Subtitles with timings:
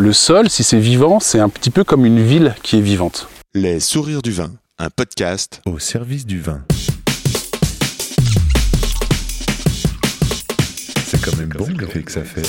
[0.00, 3.26] Le sol, si c'est vivant, c'est un petit peu comme une ville qui est vivante.
[3.52, 6.62] Les sourires du vin, un podcast au service du vin.
[11.04, 12.46] C'est quand même bon l'effet que ça fait.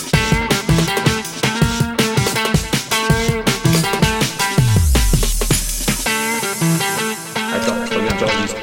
[7.52, 8.58] Attends, je reviens, j'enregistre.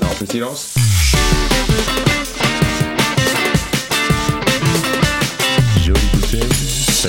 [0.00, 0.73] Non, on fait silence.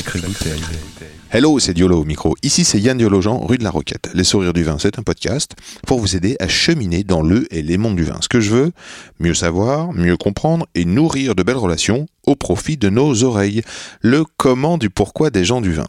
[0.06, 0.62] Sacrée bouteille.
[1.32, 2.36] Hello, c'est Diolo au micro.
[2.44, 4.10] Ici, c'est Yann Diologen, rue de la Roquette.
[4.14, 5.54] Les sourires du vin, c'est un podcast
[5.88, 8.18] pour vous aider à cheminer dans le et les mondes du vin.
[8.22, 8.72] Ce que je veux,
[9.20, 13.64] mieux savoir, mieux comprendre et nourrir de belles relations au profit de nos oreilles.
[14.02, 15.88] Le comment du pourquoi des gens du vin.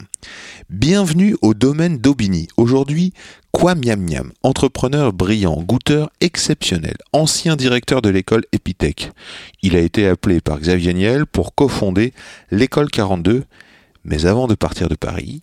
[0.70, 2.48] Bienvenue au domaine d'Aubigny.
[2.56, 3.12] Aujourd'hui,
[3.52, 9.12] Quoi Miam Miam, entrepreneur brillant, goûteur exceptionnel, ancien directeur de l'école Epitech.
[9.62, 12.12] Il a été appelé par Xavier Niel pour cofonder
[12.50, 13.44] l'école 42
[14.06, 15.40] mais avant de partir de Paris,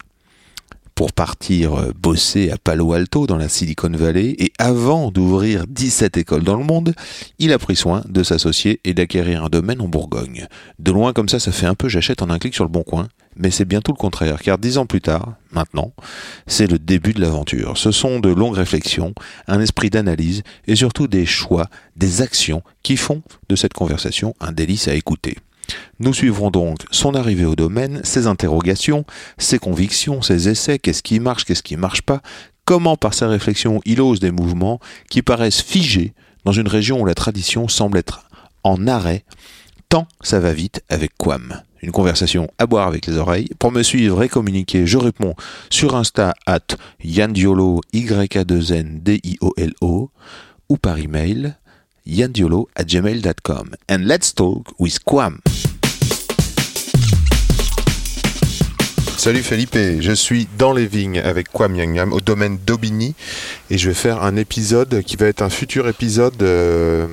[0.96, 6.18] pour partir euh, bosser à Palo Alto dans la Silicon Valley, et avant d'ouvrir 17
[6.18, 6.94] écoles dans le monde,
[7.40, 10.48] il a pris soin de s'associer et d'acquérir un domaine en Bourgogne.
[10.80, 12.84] De loin comme ça, ça fait un peu j'achète en un clic sur le bon
[12.84, 15.92] coin, mais c'est bien tout le contraire, car dix ans plus tard, maintenant,
[16.46, 17.78] c'est le début de l'aventure.
[17.78, 19.14] Ce sont de longues réflexions,
[19.48, 24.52] un esprit d'analyse et surtout des choix, des actions qui font de cette conversation un
[24.52, 25.38] délice à écouter.
[26.00, 29.06] Nous suivrons donc son arrivée au domaine, ses interrogations,
[29.38, 32.22] ses convictions, ses essais, qu'est-ce qui marche, qu'est-ce qui marche pas,
[32.66, 34.80] comment par ses réflexions il ose des mouvements
[35.10, 36.14] qui paraissent figés
[36.46, 38.26] dans une région où la tradition semble être
[38.64, 39.24] en arrêt,
[39.90, 41.62] tant ça va vite avec Quam.
[41.82, 43.50] Une conversation à boire avec les oreilles.
[43.60, 45.36] Pour me suivre et communiquer, je réponds
[45.70, 48.08] sur Insta at yandiolo, y
[48.38, 50.10] a 2 n d i o l o
[50.70, 51.56] ou par email
[52.06, 53.76] yandiolo at gmail.com.
[53.90, 55.40] And let's talk with Quam.
[59.18, 63.16] Salut Felipe, je suis dans les vignes avec Kwam Yang Yang au domaine d'Aubigny
[63.70, 67.08] et je vais faire un épisode qui va être un futur épisode euh,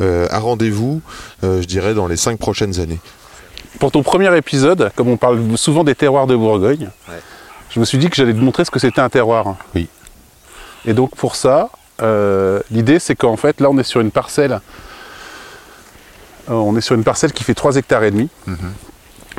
[0.00, 1.02] euh, à rendez-vous,
[1.42, 3.00] euh, je dirais, dans les cinq prochaines années.
[3.80, 7.18] Pour ton premier épisode, comme on parle souvent des terroirs de Bourgogne, Ouais.
[7.70, 9.56] je me suis dit que j'allais te montrer ce que c'était un terroir.
[9.74, 9.88] Oui.
[10.86, 11.70] Et donc pour ça,
[12.02, 14.60] euh, l'idée c'est qu'en fait là on est sur une parcelle,
[16.48, 18.28] euh, on est sur une parcelle qui fait 3 hectares et demi,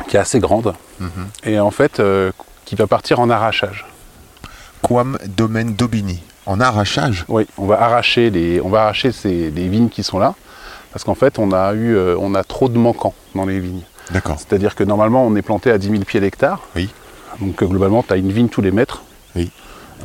[0.07, 0.73] qui est assez grande,
[1.43, 2.31] et en fait euh,
[2.65, 3.85] qui va partir en arrachage.
[4.81, 7.25] Kwam domaine d'Aubigny, en arrachage.
[7.27, 10.35] Oui, on va arracher les, on va arracher ces, les vignes qui sont là,
[10.91, 13.83] parce qu'en fait on a eu, on a trop de manquants dans les vignes.
[14.11, 14.37] D'accord.
[14.37, 16.61] C'est-à-dire que normalement on est planté à 10 000 pieds l'hectare.
[16.75, 16.89] Oui.
[17.39, 19.03] Donc globalement tu as une vigne tous les mètres.
[19.35, 19.51] Oui.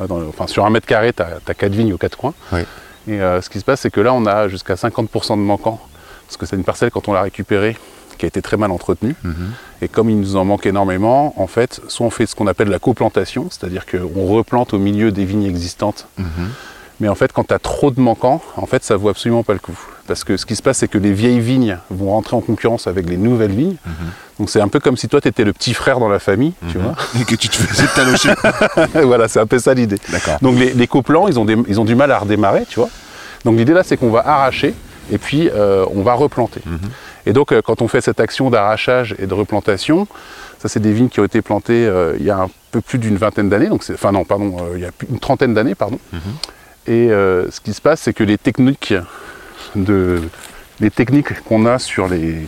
[0.08, 2.34] Dans le- enfin sur un mètre carré tu as, 4 vignes aux quatre coins.
[2.52, 2.60] Oui.
[3.08, 5.80] Et euh, ce qui se passe c'est que là on a jusqu'à 50% de manquants.
[6.26, 7.76] Parce que c'est une parcelle quand on l'a récupérée
[8.18, 9.14] qui a été très mal entretenue.
[9.82, 12.68] Et comme il nous en manque énormément, en fait, soit on fait ce qu'on appelle
[12.68, 16.08] la coplantation, c'est-à-dire qu'on replante au milieu des vignes existantes.
[17.00, 19.52] Mais en fait, quand tu as trop de manquants, en fait, ça vaut absolument pas
[19.52, 19.78] le coup.
[20.06, 22.86] Parce que ce qui se passe, c'est que les vieilles vignes vont rentrer en concurrence
[22.86, 23.76] avec les nouvelles vignes.
[24.38, 26.52] Donc c'est un peu comme si toi, tu étais le petit frère dans la famille,
[26.70, 26.94] tu vois.
[27.20, 28.32] Et que tu te faisais talocher.
[29.06, 29.96] voilà, c'est un peu ça l'idée.
[30.42, 32.88] Donc les, les coplants, ils ont, des- ils ont du mal à redémarrer, tu vois.
[33.44, 34.74] Donc l'idée là, c'est qu'on va arracher
[35.12, 36.60] et puis euh, on va replanter.
[37.26, 40.06] Et donc euh, quand on fait cette action d'arrachage et de replantation,
[40.58, 42.98] ça c'est des vignes qui ont été plantées euh, il y a un peu plus
[42.98, 45.98] d'une vingtaine d'années, donc enfin non, pardon, il y a une trentaine d'années, pardon.
[46.88, 48.94] Et euh, ce qui se passe, c'est que les techniques
[49.74, 50.20] de,
[50.80, 52.46] les techniques qu'on a sur les,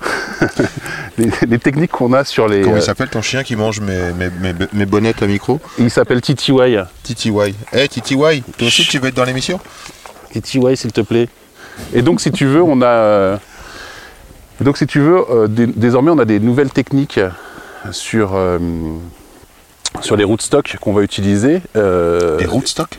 [1.18, 3.80] les, les techniques qu'on a sur les, Comment euh, il s'appelle ton chien qui mange
[3.80, 6.78] mes, mes, mes, mes bonnettes à micro il s'appelle TTY.
[7.02, 7.54] TTY.
[7.72, 9.58] Eh TTY, toi aussi tu veux être dans l'émission?
[10.34, 11.28] Et TY, s'il te plaît.
[11.94, 12.86] Et donc, si tu veux, on a.
[12.86, 13.36] euh,
[14.60, 17.20] donc, si tu veux, euh, dé- désormais, on a des nouvelles techniques
[17.90, 18.58] sur, euh,
[20.00, 21.60] sur les rootstocks qu'on va utiliser.
[21.76, 22.98] Euh, Les rootstocks?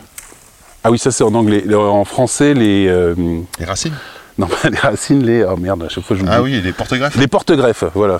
[0.88, 1.64] Ah oui, ça c'est en anglais.
[1.68, 2.88] Euh, En français, les.
[2.88, 3.14] euh,
[3.60, 3.94] Les racines
[4.38, 5.44] non, pas les racines, les.
[5.44, 6.32] Oh merde, à chaque fois j'oublie.
[6.34, 8.20] Ah oui, les porte-greffes Les porte-greffes, voilà.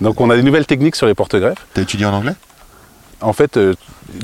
[0.00, 1.66] Donc, on a des nouvelles techniques sur les porte-greffes.
[1.74, 2.34] T'as étudié en anglais?
[3.20, 3.74] En fait, euh,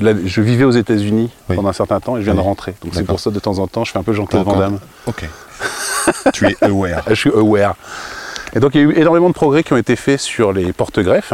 [0.01, 1.55] là, je vivais aux États-Unis Oui.
[1.55, 2.73] pendant un certain temps et je viens de rentrer.
[2.83, 4.61] Donc, c'est pour ça, de temps en temps, je fais un peu Jean-Claude Van Encore.
[4.63, 4.79] Damme.
[5.07, 5.23] Ok.
[6.33, 7.03] tu es aware.
[7.07, 7.75] Je suis aware.
[8.53, 10.73] Et donc il y a eu énormément de progrès qui ont été faits sur les
[10.73, 11.31] porte-greffes.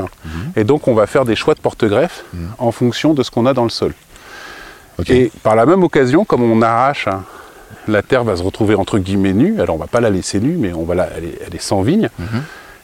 [0.56, 2.24] Et donc on va faire des choix de porte-greffes
[2.60, 3.94] en fonction de ce qu'on a dans le sol.
[5.10, 7.24] Et par la même occasion, comme on arrache, hein,
[7.88, 9.62] la terre va se retrouver entre guillemets nue.
[9.62, 11.62] Alors on va pas la laisser nue, mais on va la, elle, est, elle est
[11.62, 12.10] sans vigne.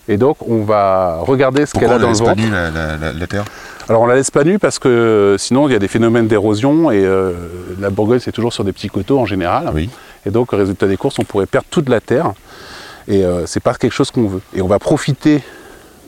[0.08, 2.44] Et donc on va regarder ce qu'elle Pourquoi a on dans laisse le pas ventre.
[2.44, 3.46] nue la, la, la, la terre?
[3.90, 6.92] Alors on la laisse pas nue parce que sinon il y a des phénomènes d'érosion
[6.92, 7.34] et euh,
[7.80, 9.72] la Bourgogne c'est toujours sur des petits coteaux en général.
[9.74, 9.90] Oui.
[10.26, 12.34] Et donc résultat des courses on pourrait perdre toute la terre
[13.08, 14.42] et euh, c'est pas quelque chose qu'on veut.
[14.54, 15.42] Et on va profiter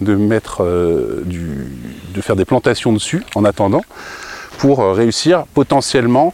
[0.02, 1.68] de mettre euh, du,
[2.14, 3.84] de faire des plantations dessus en attendant
[4.58, 6.34] pour euh, réussir potentiellement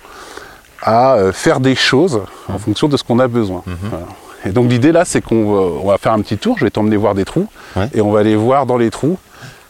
[0.81, 3.63] à euh, faire des choses en fonction de ce qu'on a besoin.
[3.89, 4.05] Voilà.
[4.45, 6.57] Et donc l'idée là, c'est qu'on va, on va faire un petit tour.
[6.57, 7.87] Je vais t'emmener voir des trous Ouais.
[7.93, 9.17] et on va aller voir dans les trous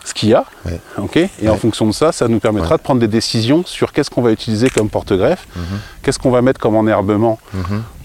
[0.03, 0.45] ce qu'il y a.
[0.65, 1.30] Ouais.
[1.42, 4.21] et en fonction de ça, ça nous permettra de prendre des décisions sur qu'est-ce qu'on
[4.21, 5.48] va utiliser comme porte-greffe,
[6.01, 7.39] qu'est-ce qu'on va mettre comme enherbement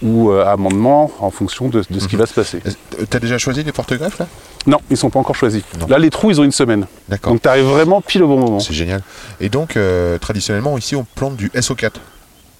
[0.02, 2.60] ou euh, amendement en fonction de, de ce qui va se passer.
[2.64, 4.26] Est-ce- T'as déjà choisi les porte-greffes là?
[4.66, 5.62] Non, ils sont pas encore choisis.
[5.80, 5.86] Non.
[5.86, 6.86] Là, les trous, ils ont une semaine.
[7.08, 7.32] D'accord.
[7.32, 8.58] Donc tu arrives vraiment pile au bon moment.
[8.60, 9.00] C'est génial.
[9.40, 11.92] Et donc, euh, traditionnellement, ici, on plante du SO4.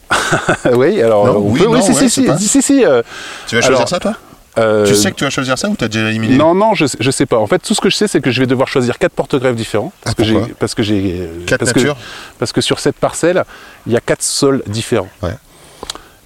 [0.73, 2.85] oui, alors Non, euh, on oui, peut- non, si, si, si, pas- si, si, si,
[2.85, 3.03] euh,
[3.49, 4.15] Tu vas choisir Alors, ça, toi?
[4.59, 6.87] Euh, Tu sais que tu vas choisir ça ou t'as déjà éliminé Non, non, je,
[6.99, 7.39] je sais pas.
[7.39, 9.57] En fait, tout ce que je sais, c'est que je vais devoir choisir quatre porte-greffes
[9.57, 9.93] différents.
[10.03, 11.97] Parce Ah, que pourquoi j'ai, parce que j'ai, euh, Quatre parce que, natures
[12.39, 13.45] parce que sur cette parcelle,
[13.87, 15.09] il y a quatre sols différents.
[15.23, 15.35] Ouais.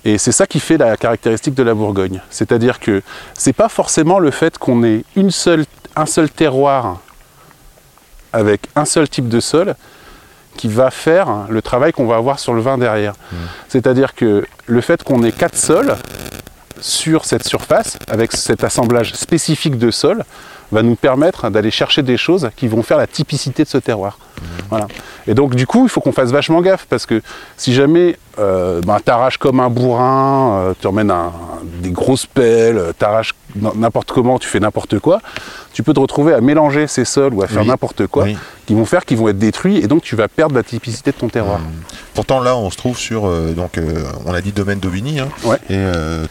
[0.04, 2.20] Et c'est ça qui fait la caractéristique de la Bourgogne.
[2.30, 3.02] C'est-à-dire que
[3.34, 5.66] c'est pas forcément le fait qu'on ait une seule,
[5.96, 7.00] un seul terroir
[8.32, 9.74] avec un seul type de sol
[10.56, 13.14] qui va faire le travail qu'on va avoir sur le vin derrière.
[13.68, 15.94] C'est-à-dire que le fait qu'on ait quatre sols
[16.80, 20.24] sur cette surface, avec cet assemblage spécifique de sol,
[20.72, 24.18] va nous permettre d'aller chercher des choses qui vont faire la typicité de ce terroir.
[24.70, 24.87] Voilà.
[25.26, 27.22] Et donc du coup, il faut qu'on fasse vachement gaffe parce que
[27.56, 31.32] si jamais euh, ben, t'arraches comme un bourrin, euh, tu emmènes un-
[31.82, 33.34] des grosses pelles, euh, t'arraches
[33.75, 35.20] n'importe comment, tu fais n'importe quoi,
[35.72, 37.69] tu peux te retrouver à mélanger ces sols ou à faire Oui.
[37.69, 38.37] n'importe quoi, Oui.
[38.66, 41.16] qui vont faire qu'ils vont être détruits et donc tu vas perdre la typicité de
[41.16, 41.60] ton terroir.
[42.14, 43.78] Pourtant, là, on se trouve sur, euh, donc,
[44.25, 45.58] on a dit domaine d'Aubigny, hein, Ouais.
[45.69, 45.84] et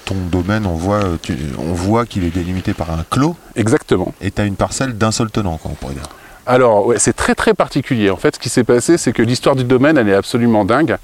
[0.06, 4.14] ton domaine, on voit, tu- on voit qu'il est délimité par un clos, Exactement.
[4.22, 6.04] et tu as une parcelle d'un seul tenant, quoi, on pourrait dire.
[6.50, 8.10] Alors, ouais, c'est très très particulier.
[8.10, 10.98] En fait, ce qui s'est passé, c'est que l'histoire du domaine, elle est absolument dingue.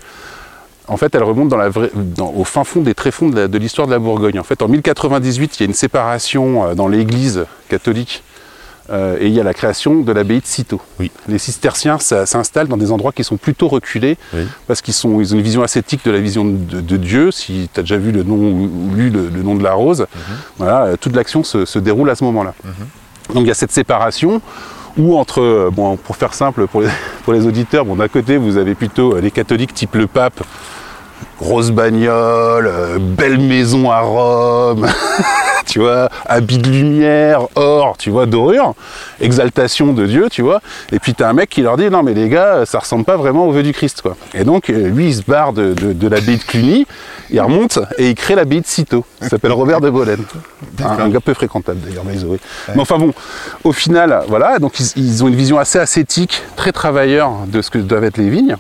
[0.88, 3.88] En fait, elle remonte dans la vraie- dans- au fin fond des tréfonds de l'histoire
[3.88, 4.40] de, la Bourgogne.
[4.40, 8.24] En fait, en 1098, il y a une séparation euh, dans l'Église catholique
[8.92, 10.82] euh, et il y a la création de l'abbaye de Cîteaux.
[11.00, 11.12] Oui.
[11.28, 14.48] Les cisterciens s'installent dans des endroits qui sont plutôt reculés Oui.
[14.68, 17.30] parce qu'ils ils ont une vision ascétique de la vision de, de Dieu.
[17.32, 20.06] Si tu as déjà vu le nom ou lu le, le nom de la rose,
[20.58, 22.54] voilà, euh, toute l'action se, se déroule à ce moment-là.
[23.34, 24.40] Donc il y a cette séparation
[24.98, 26.90] où entre, euh, bon, pour faire simple pour les,
[27.24, 30.44] pour les auditeurs, bon, d'un côté vous avez plutôt euh, les catholiques type le pape,
[31.40, 34.88] grosse bagnole, euh, belle maison à Rome,
[35.66, 38.74] tu vois, habit de lumière, or, tu vois, dorure,
[39.20, 40.62] exaltation de Dieu, tu vois.
[40.92, 43.18] Et puis t'as un mec qui leur dit non mais les gars, ça ressemble pas
[43.18, 44.16] vraiment au vœu du Christ, quoi.
[44.34, 46.88] Et donc euh, lui il se barre de, de, de l'abbaye de Cluny,
[47.30, 49.06] il remonte et il crée l'abbaye de Cîteaux.
[49.22, 50.24] Il s'appelle Robert de Bolène.
[50.84, 52.38] Un, un gars peu fréquentable d'ailleurs, the way.
[52.76, 53.14] Mais enfin bon,
[53.64, 57.70] au final, voilà, donc ils, ils ont une vision assez ascétique, très travailleur de ce
[57.70, 58.58] que doivent être les vignes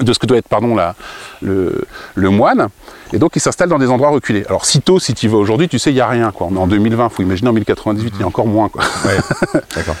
[0.00, 0.94] de ce que doit être pardon, la,
[1.42, 1.84] le,
[2.14, 2.68] le moine.
[3.12, 4.44] Et donc, ils s'installent dans des endroits reculés.
[4.48, 6.30] Alors, sitôt, si tu y vas aujourd'hui, tu sais, il n'y a rien.
[6.32, 6.48] Quoi.
[6.50, 8.68] On est en 2020, il faut imaginer en 1098, il y a encore moins.
[8.68, 8.82] Quoi.
[9.04, 9.18] Ouais,
[9.76, 9.96] d'accord.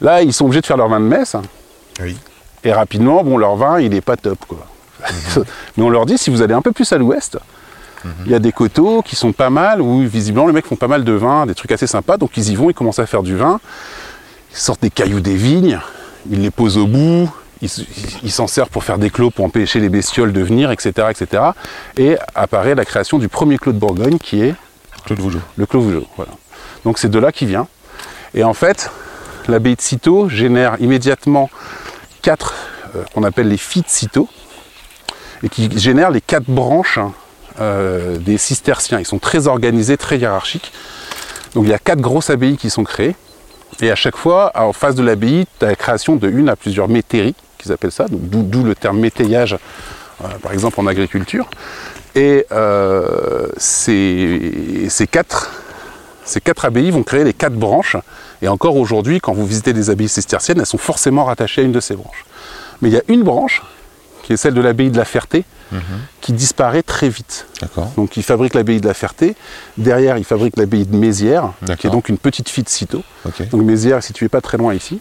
[0.00, 1.36] Là, ils sont obligés de faire leur vin de messe.
[2.00, 2.16] Oui.
[2.64, 4.38] Et rapidement, bon, leur vin, il n'est pas top.
[4.46, 4.66] Quoi.
[5.76, 7.38] Mais on leur dit, si vous allez un peu plus à l'ouest,
[8.24, 10.88] il y a des coteaux qui sont pas mal, où visiblement, les mecs font pas
[10.88, 12.16] mal de vin, des trucs assez sympas.
[12.16, 13.60] Donc, ils y vont, ils commencent à faire du vin.
[14.52, 15.78] Ils sortent des cailloux des vignes,
[16.30, 17.28] ils les posent au bout,
[17.60, 21.42] ils s'en servent pour faire des clos, pour empêcher les bestioles de venir, etc., etc.
[21.96, 24.54] Et apparaît la création du premier clos de Bourgogne, qui est
[25.04, 25.40] Claude Vougeot.
[25.56, 26.06] le clos Vougeot.
[26.16, 26.32] Voilà.
[26.84, 27.66] Donc c'est de là qu'il vient.
[28.34, 28.90] Et en fait,
[29.48, 31.50] l'abbaye de Cîteaux génère immédiatement
[32.22, 32.54] quatre,
[32.94, 34.28] euh, qu'on appelle les filles de Cîteaux,
[35.42, 37.12] et qui génèrent les quatre branches hein,
[37.60, 39.00] euh, des cisterciens.
[39.00, 40.72] Ils sont très organisés, très hiérarchiques.
[41.54, 43.16] Donc il y a quatre grosses abbayes qui sont créées.
[43.80, 46.56] Et à chaque fois, en face de l'abbaye, tu as la création de une à
[46.56, 47.36] plusieurs métairies,
[47.68, 49.56] qu'ils appellent ça, d'où le terme métayage,
[50.24, 51.48] euh, par exemple en agriculture.
[52.14, 55.50] Et euh, ces, ces quatre,
[56.24, 57.96] ces quatre abbayes vont créer les quatre branches.
[58.42, 61.72] Et encore aujourd'hui, quand vous visitez des abbayes cisterciennes, elles sont forcément rattachées à une
[61.72, 62.24] de ces branches.
[62.80, 63.62] Mais il y a une branche,
[64.22, 65.44] qui est celle de l'abbaye de la Ferté,
[66.22, 67.46] qui disparaît très vite.
[67.96, 69.36] Donc ils fabriquent l'abbaye de la Ferté.
[69.76, 73.02] Derrière, ils fabriquent l'abbaye de Mézières, qui est donc une petite fille de Cîteaux.
[73.26, 73.48] Ok.
[73.50, 75.00] Donc Mézières est située pas très loin ici.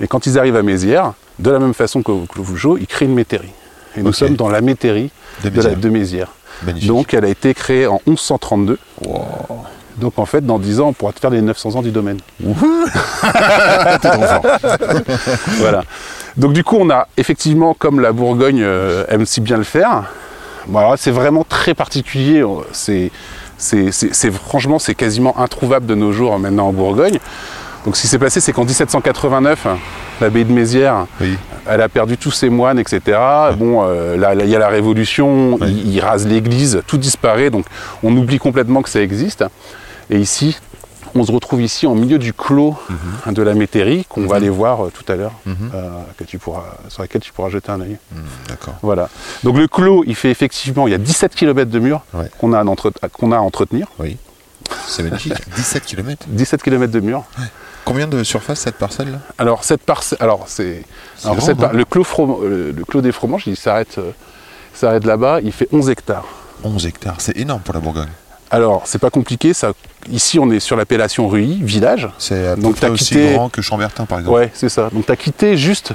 [0.00, 3.06] Et quand ils arrivent à Mézières, de la même façon que que Vougeot, ils créent
[3.06, 3.52] une métairie.
[3.96, 5.10] Et nous sommes dans la métairie
[5.44, 6.32] De de, la- de Mézières.
[6.64, 6.88] Magnifique.
[6.88, 8.78] Donc elle a été créée en 1132.
[9.98, 12.18] Donc en fait, dans 10 ans, on pourra te faire les 900 ans du domaine.
[15.58, 15.82] voilà.
[16.36, 20.04] Donc du coup, on a effectivement, comme la Bourgogne euh, aime si bien le faire,
[20.96, 22.44] c'est vraiment très particulier.
[22.72, 23.10] C'est,
[23.58, 27.18] c'est, franchement, c'est quasiment introuvable de nos jours maintenant en Bourgogne.
[27.88, 29.66] Donc ce qui s'est passé, c'est qu'en 1789,
[30.20, 31.38] l'abbaye de Mézières, Oui.
[31.66, 33.00] elle a perdu tous ses moines, etc.
[33.56, 34.14] Bon, euh,
[34.44, 35.70] il y a la Révolution, Ouais.
[35.70, 37.64] ils, ils rasent l'église, tout disparaît, donc
[38.02, 39.42] on oublie complètement que ça existe.
[40.10, 40.58] Et ici,
[41.14, 42.76] on se retrouve ici en milieu du clos
[43.26, 43.32] Mhm.
[43.32, 45.88] de la métairie qu'on va aller voir euh, tout à l'heure, euh,
[46.26, 47.96] tu pourras, sur laquelle tu pourras jeter un œil.
[48.50, 48.74] D'accord.
[48.82, 49.08] Voilà.
[49.44, 52.26] Donc le clos, il fait effectivement, il y a 17 km de murs Ouais.
[52.38, 53.86] qu'on a, à a entretenir.
[53.98, 54.18] Oui.
[54.86, 55.32] C'est magnifique.
[55.56, 56.26] 17 km.
[56.28, 57.24] 17 km de murs.
[57.88, 59.18] Combien de surface cette parcelle là?
[59.38, 60.82] Alors cette parcelle, alors c'est,
[61.58, 64.10] par- le clos Froment- euh, le clos des Fromanges, il s'arrête, euh,
[64.74, 65.40] s'arrête là-bas.
[65.42, 66.26] Il fait 11 hectares.
[66.64, 68.08] 11 hectares, c'est énorme pour la Bourgogne.
[68.50, 69.52] Alors c'est pas compliqué.
[69.54, 69.72] Ça,
[70.10, 72.08] ici on est sur l'appellation Ruy, village.
[72.18, 74.36] C'est peu Donc, près t'as aussi quitté- grand que Chambertin par exemple.
[74.36, 74.88] Ouais, c'est ça.
[74.92, 75.92] Donc tu as quitté juste.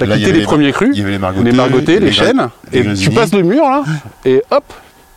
[0.00, 2.48] As y quitté les, premiers crus, Il y avait les margotés, les margotés, les chênes,
[2.72, 3.82] les et tu passes le mur là,
[4.24, 4.62] et hop,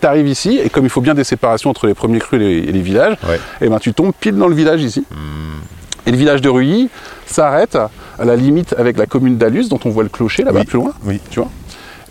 [0.01, 2.43] tu arrives ici, et comme il faut bien des séparations entre les premiers crus et
[2.43, 3.39] les, et les villages, Ouais.
[3.61, 5.05] et ben tu tombes pile dans le village ici.
[6.05, 6.89] Et le village de Ruilly
[7.25, 10.65] s'arrête à la limite avec la commune d'Alus, dont on voit le clocher là-bas Oui.
[10.65, 11.19] plus loin, Oui.
[11.29, 11.49] tu vois.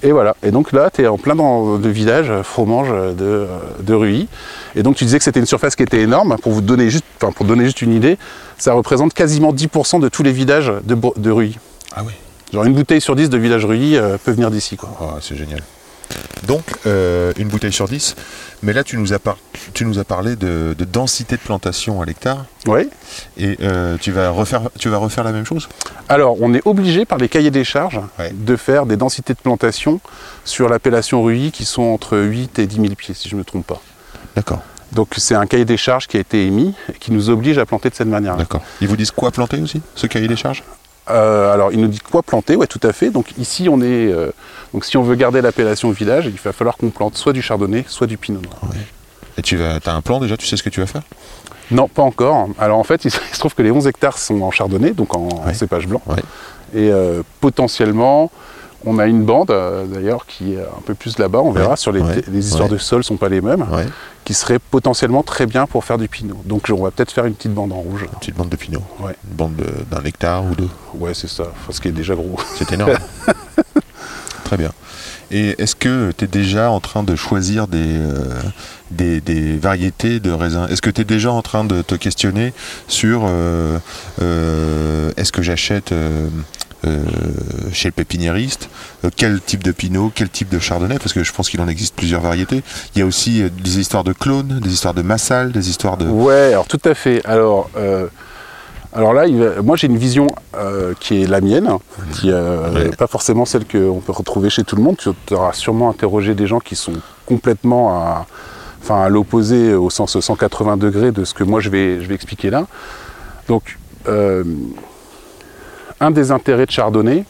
[0.02, 0.34] Et voilà.
[0.42, 3.46] Et donc là, tu es en plein dans le village Fromange de,
[3.82, 4.28] de Ruilly.
[4.74, 6.36] Et donc tu disais que c'était une surface qui était énorme.
[6.40, 8.16] Pour vous donner juste, enfin, pour donner juste une idée,
[8.56, 11.58] ça représente quasiment 10% de tous les villages de, de Ruilly.
[11.94, 12.12] Ah oui.
[12.52, 14.76] Genre une bouteille sur 10 de village Ruilly euh, peut venir d'ici.
[14.78, 14.88] quoi.
[15.02, 15.60] Oh, c'est génial.
[16.46, 18.16] Donc, euh, une bouteille sur 10.
[18.62, 19.38] Mais là, tu nous as, par-
[19.74, 22.44] tu nous as parlé de, de densité de plantation à l'hectare.
[22.66, 22.88] Ouais.
[23.36, 25.68] Et euh, tu, vas refaire, tu vas refaire la même chose?
[26.08, 28.32] Alors, on est obligé par les cahiers des charges Ouais.
[28.34, 30.00] de faire des densités de plantation
[30.44, 33.44] sur l'appellation Ruilly qui sont entre 8 et 10 000 pieds, si je ne me
[33.44, 33.80] trompe pas.
[34.34, 34.62] D'accord.
[34.92, 37.66] Donc, c'est un cahier des charges qui a été émis et qui nous oblige à
[37.66, 38.38] planter de cette manière-là.
[38.38, 38.62] D'accord.
[38.80, 40.64] Ils vous disent quoi planter aussi Ce cahier des charges?
[41.10, 43.10] Euh, alors, il nous dit quoi planter Ouais, tout à fait.
[43.10, 44.12] Donc, ici, on est.
[44.12, 44.30] euh,
[44.72, 47.84] donc, si on veut garder l'appellation village, il va falloir qu'on plante soit du chardonnay,
[47.88, 48.58] soit du pinot noir.
[49.36, 51.02] Et tu vas, as un plan déjà Tu sais ce que tu vas faire?
[51.70, 52.48] Non, pas encore.
[52.58, 55.28] Alors, en fait, il se trouve que les 11 hectares sont en chardonnay, donc en,
[55.54, 56.02] cépage blanc.
[56.06, 56.22] Ouais.
[56.74, 58.30] Et euh, potentiellement,
[58.84, 61.92] on a une bande, euh, d'ailleurs, qui est un peu plus là-bas, on verra, sur
[61.92, 62.22] les, Ouais.
[62.30, 62.74] les histoires Ouais.
[62.76, 63.66] de sol sont pas les mêmes,
[64.24, 66.36] qui serait potentiellement très bien pour faire du pinot.
[66.44, 68.02] Donc, on va peut-être faire une petite bande en rouge.
[68.02, 68.82] Une petite bande de pinot.
[69.00, 70.68] Une bande de- d'un hectare ou deux.
[70.94, 72.36] Ouais, c'est ça, enfin, ce qui est déjà gros.
[72.56, 72.92] C'est énorme.
[74.44, 74.72] Très bien.
[75.32, 78.24] Et est-ce que tu es déjà en train de choisir des, euh,
[78.90, 80.66] des, des variétés de raisins?
[80.68, 82.52] Est-ce que tu es déjà en train de te questionner
[82.88, 83.78] sur euh,
[85.16, 85.92] est-ce que j'achète
[87.72, 88.68] chez le pépiniériste
[89.04, 91.68] euh, quel type de pinot, quel type de chardonnay Parce que je pense qu'il en
[91.68, 92.62] existe plusieurs variétés.
[92.94, 95.96] Il y a aussi euh, des histoires de clones, des histoires de massal, des histoires
[95.96, 96.06] de...
[96.06, 97.24] Ouais, alors tout à fait.
[97.26, 98.06] Alors, euh,
[98.92, 99.26] alors là,
[99.62, 101.70] moi j'ai une vision euh, qui est la mienne,
[102.12, 102.88] qui euh, Ouais.
[102.96, 104.96] pas forcément celle qu'on peut retrouver chez tout le monde.
[104.98, 106.94] Tu auras sûrement interrogé des gens qui sont
[107.26, 108.26] complètement à,
[108.82, 112.14] enfin, à l'opposé au sens 180 degrés de ce que moi je vais, je vais
[112.14, 112.66] expliquer là.
[113.48, 114.44] Donc, euh,
[116.00, 117.24] un des intérêts de Chardonnay,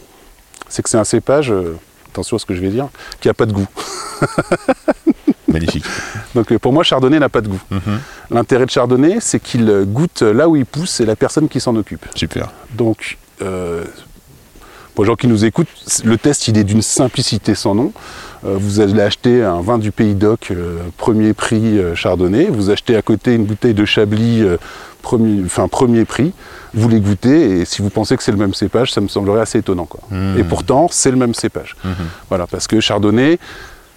[0.69, 1.77] c'est que c'est un cépage, euh,
[2.11, 2.89] attention à ce que je vais dire,
[3.21, 3.67] qui n'a pas de goût.
[5.49, 5.85] Magnifique.
[6.35, 7.61] Donc euh, pour moi, Chardonnay n'a pas de goût.
[7.71, 8.01] Mhm.
[8.31, 11.61] L'intérêt de Chardonnay, c'est qu'il euh, goûte là où il pousse et la personne qui
[11.61, 12.07] s'en occupe.
[12.15, 12.53] Super.
[12.73, 13.85] Donc, euh,
[14.95, 15.69] pour les gens qui nous écoutent,
[16.05, 17.93] le test, il est d'une simplicité sans nom.
[18.45, 22.47] Euh, vous allez acheter un vin du Pays d'Oc, euh, premier prix Chardonnay.
[22.51, 24.45] Vous achetez à côté une bouteille de Chablis,
[25.01, 26.33] premier, enfin, premier prix.
[26.73, 29.41] Vous les goûtez et si vous pensez que c'est le même cépage, ça me semblerait
[29.41, 29.87] assez étonnant.
[29.87, 30.01] Quoi.
[30.11, 30.39] Mhm.
[30.39, 31.75] Et pourtant, c'est le même cépage.
[31.85, 31.95] Mhm.
[32.29, 33.39] Voilà, parce que Chardonnay,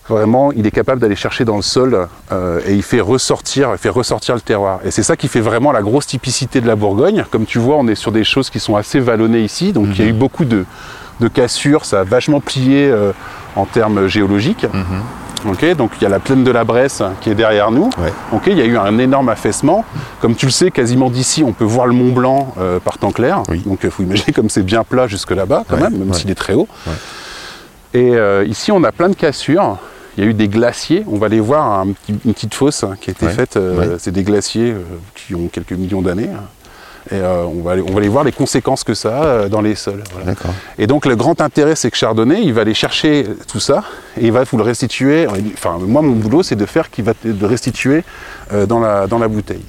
[0.09, 3.77] vraiment, il est capable d'aller chercher dans le sol euh, et il fait ressortir, il
[3.77, 4.79] fait ressortir le terroir.
[4.85, 7.25] Et c'est ça qui fait vraiment la grosse typicité de la Bourgogne.
[7.31, 10.03] Comme tu vois, on est sur des choses qui sont assez vallonnées ici, donc il
[10.03, 10.65] y a eu beaucoup de,
[11.19, 13.11] de cassures, ça a vachement plié euh,
[13.55, 14.65] en termes géologiques.
[15.45, 17.89] Ok, donc il y a la plaine de la Bresse qui est derrière nous.
[17.97, 18.13] Ouais.
[18.47, 19.83] Il y a eu un énorme affaissement.
[20.21, 23.11] Comme tu le sais, quasiment d'ici, on peut voir le Mont Blanc euh, par temps
[23.11, 23.43] clair.
[23.49, 23.61] Oui.
[23.65, 26.17] Donc il faut imaginer comme c'est bien plat jusque là-bas, quand Ouais, même, même ouais.
[26.17, 26.69] s'il est très haut.
[27.93, 29.77] Et euh, ici, on a plein de cassures.
[30.17, 31.03] Il y a eu des glaciers.
[31.11, 33.57] On va aller voir un une petite fosse qui a été faite.
[33.57, 33.97] euh.
[33.99, 34.81] C'est des glaciers euh,
[35.15, 36.29] qui ont quelques millions d'années.
[37.13, 39.47] Et euh, on, va aller, on va aller voir les conséquences que ça a euh,
[39.49, 40.03] dans les sols.
[40.13, 40.33] voilà.
[40.79, 43.83] Et donc le grand intérêt, c'est que Chardonnay, il va aller chercher tout ça
[44.19, 45.27] et il va vous le restituer.
[45.53, 48.03] Enfin, moi, mon boulot, c'est de faire qu'il va le restituer
[48.51, 49.63] euh, dans, la, dans la bouteille.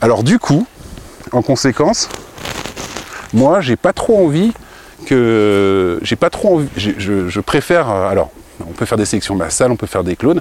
[0.00, 0.64] Alors du coup,
[1.32, 2.08] en conséquence,
[3.32, 4.52] moi, j'ai pas trop envie
[5.06, 6.68] que j'ai pas trop envie.
[6.76, 7.88] Je, je préfère.
[7.88, 10.40] Alors, on peut faire des sélections massales, on peut faire des clones.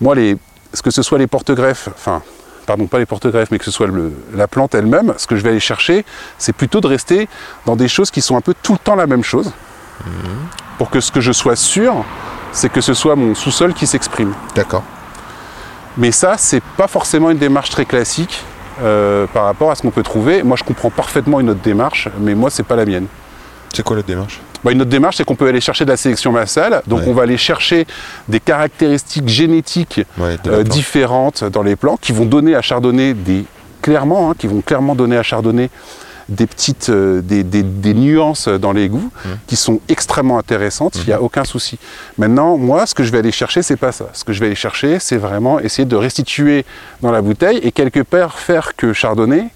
[0.00, 0.36] Moi, les,
[0.72, 2.22] ce que ce soit les porte-greffes, enfin,
[2.68, 5.42] pardon, pas les porte-greffes, mais que ce soit le- la plante elle-même, ce que je
[5.42, 6.04] vais aller chercher,
[6.36, 7.26] c'est plutôt de rester
[7.66, 9.52] dans des choses qui sont un peu tout le temps la même chose,
[10.76, 12.04] pour que ce que je sois sûr,
[12.52, 14.34] c'est que ce soit mon sous-sol qui s'exprime.
[14.54, 14.82] D'accord.
[15.96, 18.44] Mais ça, c'est pas forcément une démarche très classique
[18.82, 20.42] euh, par rapport à ce qu'on peut trouver.
[20.42, 23.06] Moi, je comprends parfaitement une autre démarche, mais moi, c'est pas la mienne.
[23.72, 24.40] C'est quoi la démarche?
[24.64, 26.82] Bah, une autre démarche, c'est qu'on peut aller chercher de la sélection massale.
[26.86, 27.06] Donc, Ouais.
[27.08, 27.86] on va aller chercher
[28.28, 33.44] des caractéristiques génétiques Ouais, euh, différentes dans les plants qui vont donner à Chardonnay des
[33.82, 35.70] clairement, hein, qui vont clairement donner à Chardonnay
[36.28, 39.28] des petites, euh, des, des- des nuances dans les goûts Mmh.
[39.46, 40.96] qui sont extrêmement intéressantes.
[40.96, 41.78] Il n'y a aucun souci.
[42.18, 44.08] Maintenant, moi, ce que je vais aller chercher, c'est pas ça.
[44.12, 46.66] Ce que je vais aller chercher, c'est vraiment essayer de restituer
[47.00, 49.46] dans la bouteille et quelque part faire que Chardonnay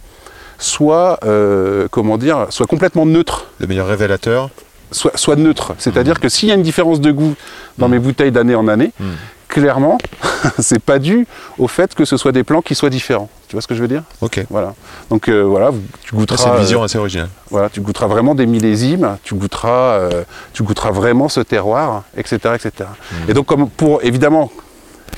[0.59, 4.49] soit, euh, comment dire, soit complètement neutre Le meilleur révélateur.
[4.93, 5.75] Soit, soit neutre.
[5.79, 7.35] C'est-à-dire que s'il y a une différence de goût
[7.79, 9.05] dans mes bouteilles d'année en année, Mm.
[9.49, 9.99] clairement,
[10.59, 11.27] c'est pas dû
[11.59, 13.29] au fait que ce soit des plants qui soient différents.
[13.49, 14.03] Tu vois ce que je veux dire?
[14.21, 14.45] Ok.
[14.49, 14.75] Voilà.
[15.11, 15.71] Donc euh, voilà,
[16.05, 16.39] tu goûteras.
[16.43, 17.29] C'est une vision euh, assez originale.
[17.51, 22.37] voilà, tu goûteras vraiment des millésimes, tu goûteras, euh, tu goûteras vraiment ce terroir, etc.,
[22.55, 22.71] etc.
[23.11, 23.31] Mm.
[23.31, 24.51] Et donc comme pour évidemment,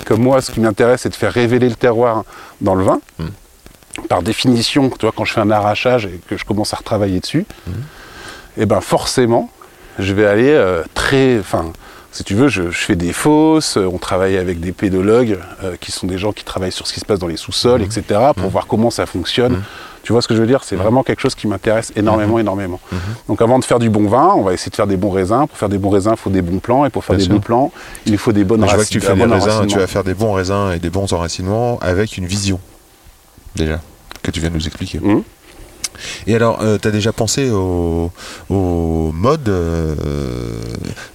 [0.04, 2.24] comme moi, ce qui m'intéresse, c'est de faire révéler le terroir
[2.60, 3.00] dans le vin.
[4.08, 7.20] Par définition, tu vois, quand je fais un arrachage et que je commence à retravailler
[7.20, 7.46] dessus,
[8.56, 9.50] et ben forcément,
[9.98, 11.72] je vais aller euh, très, enfin,
[12.12, 13.76] si tu veux, je, je fais des fosses.
[13.76, 16.92] euh, On travaille avec des pédologues euh, qui sont des gens qui travaillent sur ce
[16.92, 17.84] qui se passe dans les sous-sols, Mm.
[17.84, 19.62] etc., pour voir comment ça fonctionne.
[20.02, 20.62] Tu vois ce que je veux dire?
[20.64, 22.78] C'est vraiment quelque chose qui m'intéresse énormément, énormément.
[23.26, 25.46] Donc avant de faire du bon vin, on va essayer de faire des bons raisins.
[25.48, 26.84] Pour faire des bons raisins, il faut des bons plants.
[26.84, 27.34] Et pour faire Bien des sûr.
[27.36, 27.72] bons plants,
[28.04, 30.12] il faut des bonnes Je vois que tu fais des raisins, tu vas faire des
[30.12, 32.60] bons raisins et des bons enracinements avec une vision.
[33.56, 33.80] Déjà.
[34.22, 35.00] Que tu viens de nous expliquer.
[36.26, 38.10] Et alors, tu as déjà pensé au,
[38.50, 39.94] au mode euh,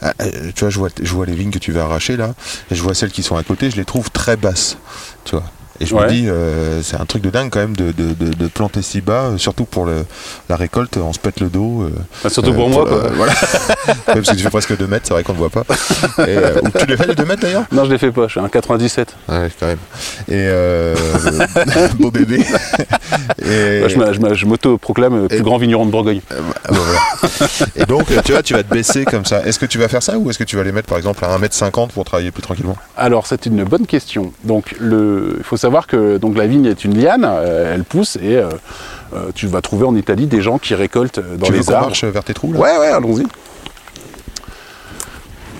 [0.04, 0.10] euh,
[0.56, 2.34] Tu vois, je vois, je vois les vignes que tu vas arracher là,
[2.72, 4.78] et je vois celles qui sont à côté, je les trouve très basses.
[5.26, 5.44] Tu vois.
[5.82, 8.34] Et je me dis, euh, c'est un truc de dingue quand même de, de- de-
[8.34, 10.06] de planter si bas, euh, surtout pour le-
[10.50, 11.84] la récolte, on se pète le dos.
[11.84, 12.86] euh, Enfin, surtout euh, pour moi.
[12.86, 13.10] euh, quoi.
[13.16, 13.32] voilà.
[13.88, 15.64] Ouais, parce que tu fais presque 2 mètres, c'est vrai qu'on ne voit pas.
[16.20, 17.64] Et, euh, ou tu les fais les 2 mètres d'ailleurs?
[17.72, 18.24] Non, je les fais pas.
[18.28, 19.16] Je suis un 97.
[19.30, 19.78] Ouais, quand même.
[20.28, 20.96] Et euh,
[22.00, 22.44] beau bébé.
[23.44, 26.22] Et, Bah, je m'a- je m'a- je m'auto-proclame le plus Et- grand vigneron de Bourgogne.
[26.32, 26.36] Ah
[26.70, 27.50] bah voilà.
[27.76, 29.46] Et donc, tu vois, tu vas te baisser comme ça.
[29.46, 31.24] Est-ce que tu vas faire ça ou est-ce que tu vas les mettre par exemple
[31.26, 32.76] à 1m50 pour travailler plus tranquillement?
[32.98, 34.32] Alors, c'est une bonne question.
[34.44, 38.18] Donc, le- il faut savoir que donc, la vigne est une liane, euh, elle pousse
[38.18, 38.50] et euh,
[39.16, 41.66] euh, tu vas trouver en Italie des gens qui récoltent euh, dans Tu veux les
[41.66, 41.88] qu'on arbres.
[41.88, 42.60] marche vers tes trous là?
[42.60, 43.26] Ouais, ouais, allons-y.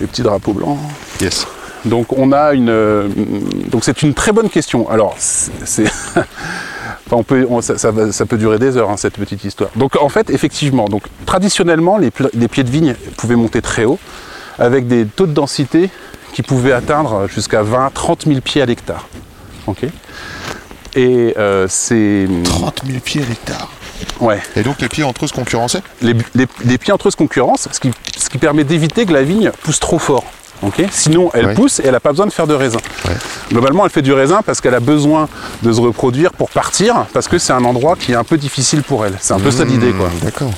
[0.00, 0.78] Les petits drapeaux blancs.
[1.20, 1.46] Yes.
[1.84, 3.08] Donc on a une, euh,
[3.70, 4.88] donc c'est une très bonne question.
[4.90, 5.50] Alors c'est-
[7.10, 9.44] enfin, on peut, on- ça, ça va- ça peut durer des heures hein, cette petite
[9.44, 9.70] histoire.
[9.76, 13.98] Donc en fait effectivement, donc traditionnellement les, pieds de vigne pouvaient monter très haut,
[14.58, 15.90] avec des taux de densité
[16.32, 19.08] qui pouvaient atteindre jusqu'à 20-30 000 pieds à l'hectare.
[19.66, 19.84] Ok.
[20.94, 23.68] Et euh, c'est 30 000 pieds à l'hectare.
[24.20, 24.40] ouais.
[24.56, 25.82] Et donc les pieds entre eux se concurrençaient?
[26.02, 29.12] Les, les- les pieds entre eux se concurrencent, ce qui, ce qui permet d'éviter que
[29.12, 30.24] la vigne pousse trop fort.
[30.90, 31.54] Sinon, elle Ouais.
[31.54, 32.78] pousse et elle n'a pas besoin de faire de raisin.
[33.06, 33.14] Ouais.
[33.50, 35.28] Globalement, elle fait du raisin parce qu'elle a besoin
[35.62, 38.82] de se reproduire pour partir, parce que c'est un endroit qui est un peu difficile
[38.82, 39.14] pour elle.
[39.20, 40.08] C'est un peu ça l'idée, quoi.
[40.08, 40.50] Mmh, D'accord.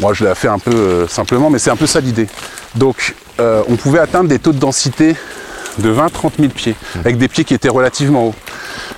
[0.00, 2.26] Moi, je l'ai fait un peu euh, simplement, mais c'est un peu ça l'idée.
[2.74, 5.14] Donc, euh, on pouvait atteindre des taux de densité
[5.78, 8.34] de 20-30 000 pieds, avec des pieds qui étaient relativement hauts.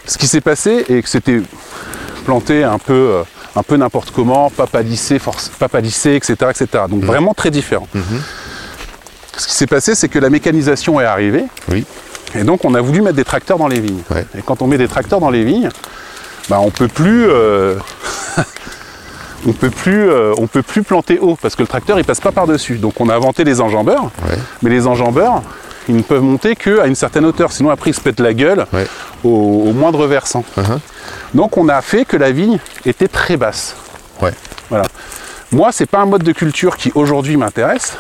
[0.06, 1.40] Ce qui s'est passé, et que c'était
[2.24, 3.22] planté un peu, euh,
[3.56, 6.84] un peu n'importe comment, pas palissé, force, pas palissé, etc., etc.
[6.88, 7.86] Donc vraiment très différent.
[9.36, 11.84] Ce qui s'est passé, c'est que la mécanisation est arrivée, Oui.
[12.34, 14.02] et donc on a voulu mettre des tracteurs dans les vignes.
[14.10, 14.26] Ouais.
[14.38, 15.68] Et quand on met des tracteurs dans les vignes,
[16.48, 17.26] bah, on peut plus.
[17.28, 17.76] euh,
[19.46, 22.20] On peut, plus, euh, on peut plus planter haut parce que le tracteur il passe
[22.20, 22.76] pas par dessus.
[22.76, 24.38] Donc on a inventé les enjambeurs, Ouais.
[24.62, 25.42] mais les enjambeurs
[25.86, 28.64] ils ne peuvent monter qu'à une certaine hauteur, sinon après ils se pètent la gueule
[28.72, 28.86] Ouais.
[29.22, 30.44] au, au moindre versant.
[30.56, 30.78] Uh-huh.
[31.34, 33.76] Donc on a fait que la vigne était très basse.
[34.22, 34.32] Ouais.
[34.70, 34.86] Voilà.
[35.52, 37.98] Moi, c'est pas un mode de culture qui aujourd'hui m'intéresse.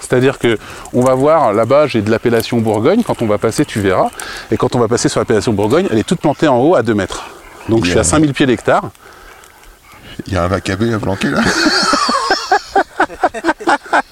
[0.00, 0.58] C'est-à-dire que
[0.92, 3.02] on va voir là-bas, j'ai de l'appellation Bourgogne.
[3.02, 4.10] Quand on va passer, tu verras.
[4.50, 6.82] Et quand on va passer sur l'appellation Bourgogne, elle est toute plantée en haut à
[6.82, 7.24] 2 mètres.
[7.68, 8.90] Donc je suis à 5000 pieds l'hectare.
[10.26, 11.40] Il y a un macabé à planquer là.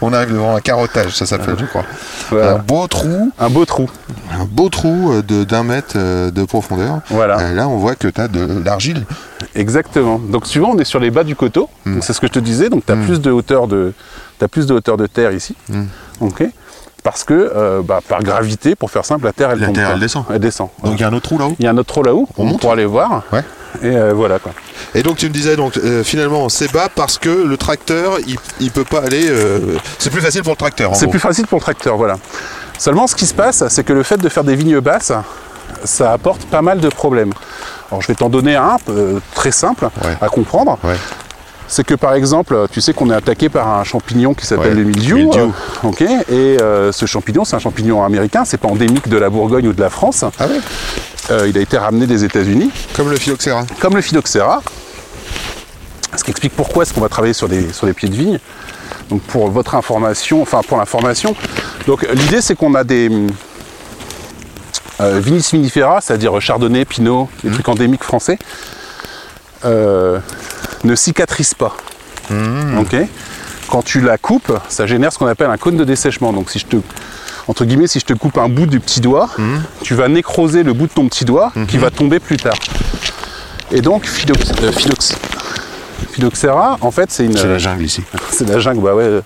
[0.00, 1.84] On arrive devant un carottage, ça s'appelle, je crois.
[2.30, 2.54] Voilà.
[2.54, 3.88] Un beau trou, Un beau trou.
[4.32, 7.00] un beau trou euh, de d'un mètre euh, de profondeur.
[7.10, 7.38] Voilà.
[7.38, 9.04] Euh, là, on voit que tu as de l'argile.
[9.54, 10.18] Exactement.
[10.18, 11.68] Donc souvent on est sur les bas du coteau.
[11.84, 11.94] Hmm.
[11.94, 12.68] Donc, C'est ce que je te disais.
[12.68, 13.92] Donc tu as plus de hauteur de
[14.50, 15.54] plus de hauteur de terre ici.
[15.68, 15.84] Hmm.
[16.20, 16.44] Ok.
[17.06, 19.90] Parce que euh, bah, par gravité, pour faire simple, la terre elle La tombe terre,
[19.94, 20.24] elle descend.
[20.28, 20.70] Elle descend.
[20.82, 21.54] Donc il y a un autre trou là-haut.
[21.60, 22.26] Il y a un autre trou là-haut.
[22.36, 23.22] On On, monte pourra aller voir.
[23.32, 23.44] Ouais.
[23.80, 24.50] Et euh, voilà quoi.
[24.92, 28.36] Et donc tu me disais donc euh, finalement c'est bas parce que le tracteur il,
[28.58, 29.30] il peut pas aller.
[30.00, 30.96] c'est plus facile pour le tracteur.
[30.96, 32.16] C'est plus facile pour le tracteur, voilà.
[32.76, 35.12] Seulement, ce qui se passe, c'est que le fait de faire des vignes basses,
[35.84, 37.32] ça apporte pas mal de problèmes.
[37.90, 40.16] Alors, je vais t'en donner un euh, très simple Ouais.
[40.20, 40.76] à comprendre.
[40.84, 40.96] Ouais.
[41.68, 44.74] C'est que par exemple, tu sais qu'on est attaqué par un champignon qui s'appelle Ouais,
[44.74, 45.16] le mildiou.
[45.16, 45.52] mildiou.
[45.84, 46.00] euh, ok.
[46.02, 48.44] Et euh, ce champignon, c'est un champignon américain.
[48.44, 50.24] C'est pas endémique de la Bourgogne ou de la France.
[50.38, 50.60] Ah ouais.
[51.32, 53.64] Euh, il a été ramené des États-Unis Comme le phylloxéra.
[53.80, 54.62] comme le phylloxéra.
[56.16, 58.38] Ce qui explique pourquoi est-ce qu'on va travailler sur des, sur des pieds de vigne.
[59.10, 61.34] Donc pour votre information, enfin pour l'information.
[61.88, 63.10] Donc l'idée c'est qu'on a des
[64.98, 68.38] Vinis vinifera, c'est-à-dire Chardonnay, Pinot, les trucs endémiques français,
[69.66, 70.18] euh,
[70.84, 71.76] ne cicatrisent pas.
[72.78, 72.96] Ok
[73.70, 76.32] Quand tu la coupes, ça génère ce qu'on appelle un cône de dessèchement.
[76.32, 76.76] Donc si je te
[77.48, 79.28] entre guillemets, si je te coupe un bout du petit doigt,
[79.82, 82.56] tu vas nécroser le bout de ton petit doigt qui va tomber plus tard.
[83.70, 84.70] Et donc, Phyllox- euh,
[86.12, 87.36] Phylloxera, en fait, c'est une.
[87.36, 88.02] C'est la jungle ici.
[88.30, 89.20] C'est la jungle, bah ouais.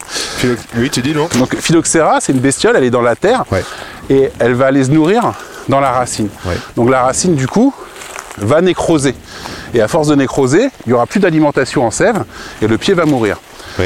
[0.77, 3.65] Oui, tu dis non Donc Phylloxera, c'est une bestiole, elle est dans la terre Ouais.
[4.09, 5.33] et elle va aller se nourrir
[5.69, 6.29] dans la racine.
[6.47, 6.57] Ouais.
[6.77, 7.75] Donc la racine, du coup,
[8.39, 9.15] va nécroser.
[9.75, 12.25] Et à force de nécroser, il n'y aura plus d'alimentation en sève
[12.63, 13.41] et le pied va mourir.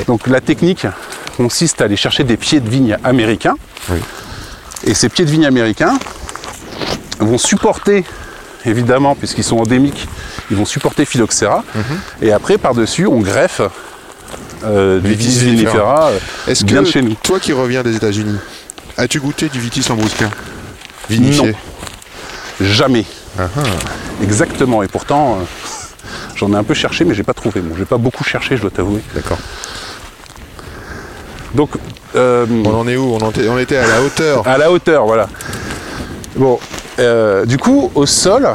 [0.06, 0.86] Donc la technique
[1.36, 3.56] consiste à aller chercher des pieds de vigne américains.
[3.90, 3.98] Oui.
[4.86, 5.98] Et ces pieds de vigne américains
[7.20, 8.04] vont supporter,
[8.66, 10.08] évidemment, puisqu'ils sont endémiques,
[10.50, 11.64] ils vont supporter Phylloxera.
[12.20, 13.60] Et après, par-dessus, on greffe
[14.64, 16.18] euh, du Vitis vinifera euh,
[16.48, 17.14] Est-ce bien que de chez nous.
[17.22, 18.38] toi qui reviens des États-Unis,
[18.96, 20.30] as-tu goûté du Vitis lambrusquin
[21.08, 21.52] Vinifié?
[21.52, 22.66] Non.
[22.66, 23.04] Jamais.
[23.38, 23.60] Ah, ah.
[24.22, 24.82] Exactement.
[24.82, 25.44] Et pourtant, euh,
[26.36, 27.60] j'en ai un peu cherché, mais j'ai pas trouvé.
[27.60, 29.00] Bon, j'ai pas beaucoup cherché, je dois t'avouer.
[29.14, 29.38] D'accord.
[31.54, 31.70] Donc,
[32.16, 33.14] euh, On en est où?
[33.14, 34.46] On, en était, on était à la hauteur.
[34.46, 35.28] à la hauteur, voilà.
[36.36, 36.58] Bon,
[36.98, 38.48] euh, du coup, au sol,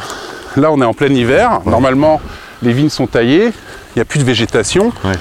[0.57, 1.61] là, on est en plein hiver.
[1.65, 2.19] Normalement,
[2.61, 3.47] les vignes sont taillées.
[3.47, 4.91] Il n'y a plus de végétation.
[5.03, 5.13] Ouais.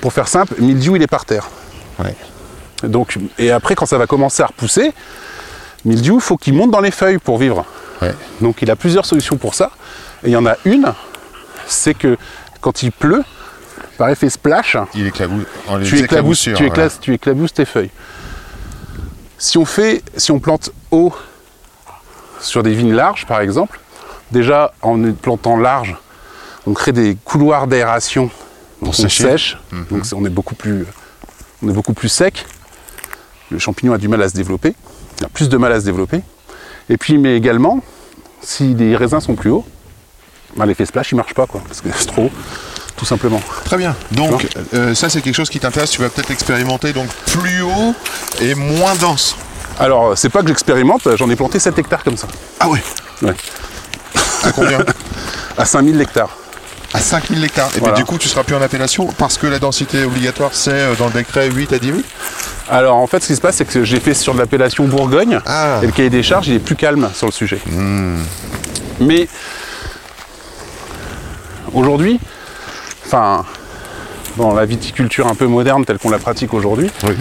[0.00, 1.48] Pour faire simple, mildiou, il est par terre.
[1.98, 2.14] Ouais.
[2.82, 4.92] Donc, et après, quand ça va commencer à repousser,
[5.84, 7.64] mildiou, il faut qu'il monte dans les feuilles pour vivre.
[8.40, 9.70] Donc il a plusieurs solutions pour ça.
[10.24, 10.92] Et il y en a une,
[11.72, 12.16] c'est que
[12.60, 13.22] quand il pleut,
[13.98, 16.74] par effet splash, Il tu éclabousses, éclaboussures, tu, voilà.
[16.86, 17.90] éclases- tu éclabousses tes feuilles.
[19.38, 21.12] Si on fait, si on plante haut
[22.40, 23.80] sur des vignes larges, par exemple,
[24.32, 25.96] déjà en plantant large,
[26.66, 28.30] on crée des couloirs d'aération
[28.82, 29.58] donc on sèche,
[29.90, 30.86] donc on est beaucoup plus,
[31.62, 32.46] on est beaucoup plus sec.
[33.50, 34.74] Le champignon a du mal à se développer,
[35.18, 36.20] il a plus de mal à se développer.
[36.88, 37.80] Et puis, mais également,
[38.40, 39.66] si les raisins sont plus hauts,
[40.56, 42.30] ben, l'effet splash il marche pas quoi, parce que c'est trop haut,
[42.96, 43.40] tout simplement.
[43.64, 43.94] Très bien.
[44.12, 45.90] Donc, euh, ça, c'est quelque chose qui t'intéresse.
[45.90, 47.94] Tu vas peut-être expérimenter donc plus haut
[48.40, 49.36] et moins dense.
[49.78, 52.26] Alors, c'est pas que j'expérimente, j'en ai planté 7 hectares comme ça.
[52.58, 52.82] Ah ouais
[53.22, 53.34] Ouais.
[54.44, 54.78] À combien
[55.58, 56.36] À 5000 hectares.
[56.92, 57.70] À 5000 hectares.
[57.76, 57.94] Et Voilà.
[57.94, 60.94] bien, du coup, tu seras plus en appellation parce que la densité obligatoire, c'est euh,
[60.96, 61.98] dans le décret 8 à 10 000
[62.68, 65.38] Alors, en fait, ce qui se passe, c'est que j'ai fait sur de l'appellation Bourgogne,
[65.46, 65.78] Ah.
[65.82, 67.60] et le cahier des charges, il est plus calme sur le sujet.
[69.00, 69.28] Mais,
[71.74, 72.18] aujourd'hui,
[73.06, 73.44] enfin,
[74.36, 77.16] dans la viticulture un peu moderne telle qu'on la pratique aujourd'hui, Oui.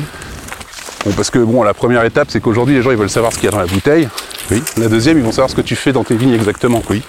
[1.06, 3.38] bon, parce que bon, la première étape, c'est qu'aujourd'hui, les gens, ils veulent savoir ce
[3.40, 4.08] qu'il y a dans la bouteille.
[4.52, 4.64] Oui.
[4.78, 6.82] La deuxième, ils vont savoir ce que tu fais dans tes vignes exactement.
[6.90, 7.04] Oui.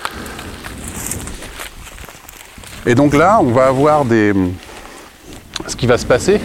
[2.87, 4.33] Et donc là, on va avoir des.
[5.67, 6.41] Ce qui va se passer,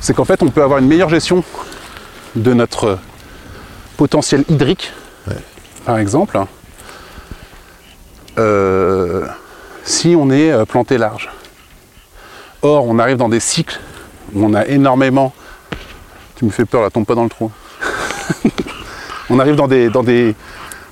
[0.00, 1.44] c'est qu'en fait, on peut avoir une meilleure gestion
[2.34, 2.98] de notre
[3.96, 4.92] potentiel hydrique,
[5.84, 6.38] par exemple,
[8.38, 9.26] euh,
[9.84, 11.30] si on est euh, planté large.
[12.62, 13.78] Or, on arrive dans des cycles
[14.34, 15.32] où on a énormément.
[16.36, 17.50] Tu me fais peur, là, tombe pas dans le trou.
[19.30, 20.34] on arrive dans des, dans, des,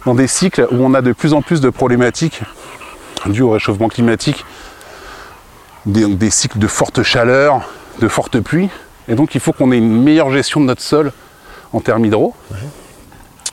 [0.04, 2.42] dans des cycles où on a de plus en plus de problématiques
[3.26, 4.44] dues au réchauffement climatique,
[5.84, 7.68] des, des cycles de forte chaleur,
[8.00, 8.68] de forte pluie.
[9.08, 11.12] Et donc il faut qu'on ait une meilleure gestion de notre sol
[11.72, 12.34] en termes hydro.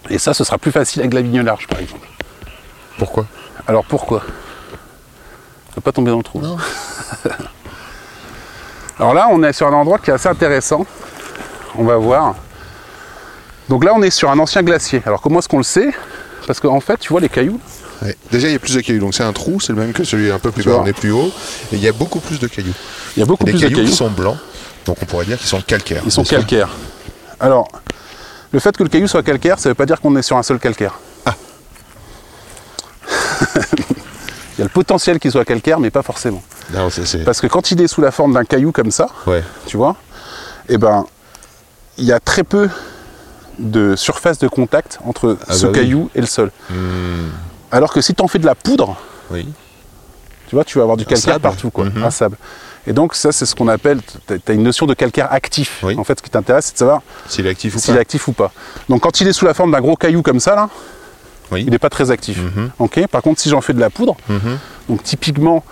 [0.09, 2.07] Et ça, ce sera plus facile avec de la vigne large, par exemple.
[2.97, 3.25] Pourquoi?
[3.67, 4.23] Alors pourquoi?
[5.75, 6.41] Ne pas tomber dans le trou.
[8.99, 10.85] Alors là, on est sur un endroit qui est assez intéressant.
[11.75, 12.35] On va voir.
[13.69, 15.01] Donc là, on est sur un ancien glacier.
[15.05, 15.89] Alors comment est-ce qu'on le sait?
[16.45, 17.59] Parce qu'en fait, tu vois les cailloux,
[18.01, 18.17] Ouais.
[18.31, 18.99] Déjà, il y a plus de cailloux.
[18.99, 20.79] Donc, c'est un trou, c'est le même que celui un peu plus bas.
[20.81, 21.31] On est plus haut.
[21.71, 22.73] Et il y a beaucoup plus de cailloux.
[23.15, 23.89] il y a beaucoup Des plus cailloux, de cailloux.
[23.91, 24.35] qui sont blancs.
[24.85, 26.01] Donc, on pourrait dire qu'ils sont calcaires.
[26.05, 26.69] Ils sont calcaires.
[27.39, 27.69] Alors,
[28.51, 30.35] le fait que le caillou soit calcaire, ça ne veut pas dire qu'on est sur
[30.35, 30.99] un sol calcaire.
[34.57, 36.43] Il y a le potentiel qu'il soit calcaire, mais pas forcément.
[36.73, 36.89] Non,
[37.25, 39.43] Parce que quand il est sous la forme d'un caillou comme ça, Ouais.
[39.65, 39.95] tu vois,
[40.69, 41.05] eh ben,
[41.97, 42.69] il y a très peu
[43.57, 45.79] de surface de contact entre Ah ce bah oui.
[45.79, 46.51] caillou et le sol.
[46.69, 47.29] Hmm,
[47.71, 48.95] Alors que si tu en fais de la poudre,
[49.31, 49.47] Oui.
[50.47, 52.03] tu vois, tu vas avoir du calcaire partout, quoi, Mhm.
[52.03, 52.37] un sable.
[52.85, 55.79] Et donc ça, c'est ce qu'on appelle, tu as une notion de calcaire actif.
[55.83, 55.95] Oui.
[55.97, 57.97] En fait, ce qui t'intéresse, c'est de savoir S'il est actif ou s'il pas.
[57.97, 58.51] est actif ou pas.
[58.89, 60.69] Donc quand il est sous la forme d'un gros caillou comme ça, là,
[61.53, 61.63] Oui.
[61.65, 62.37] il n'est pas très actif.
[62.39, 62.71] Mhm.
[62.79, 63.07] Ok.
[63.07, 64.57] Par contre, si j'en fais de la poudre, Mhm.
[64.89, 65.63] donc typiquement,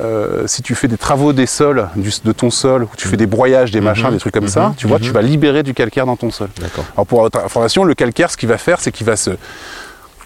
[0.00, 3.16] euh, si tu fais des travaux des sols, du- de ton sol, ou tu fais
[3.16, 4.74] des broyages, des machins, des trucs comme ça, Mhm.
[4.76, 5.04] tu vois, Mhm.
[5.04, 6.48] tu vas libérer du calcaire dans ton sol.
[6.94, 9.30] Alors pour votre information, le calcaire, ce qu'il va faire, c'est qu'il va se,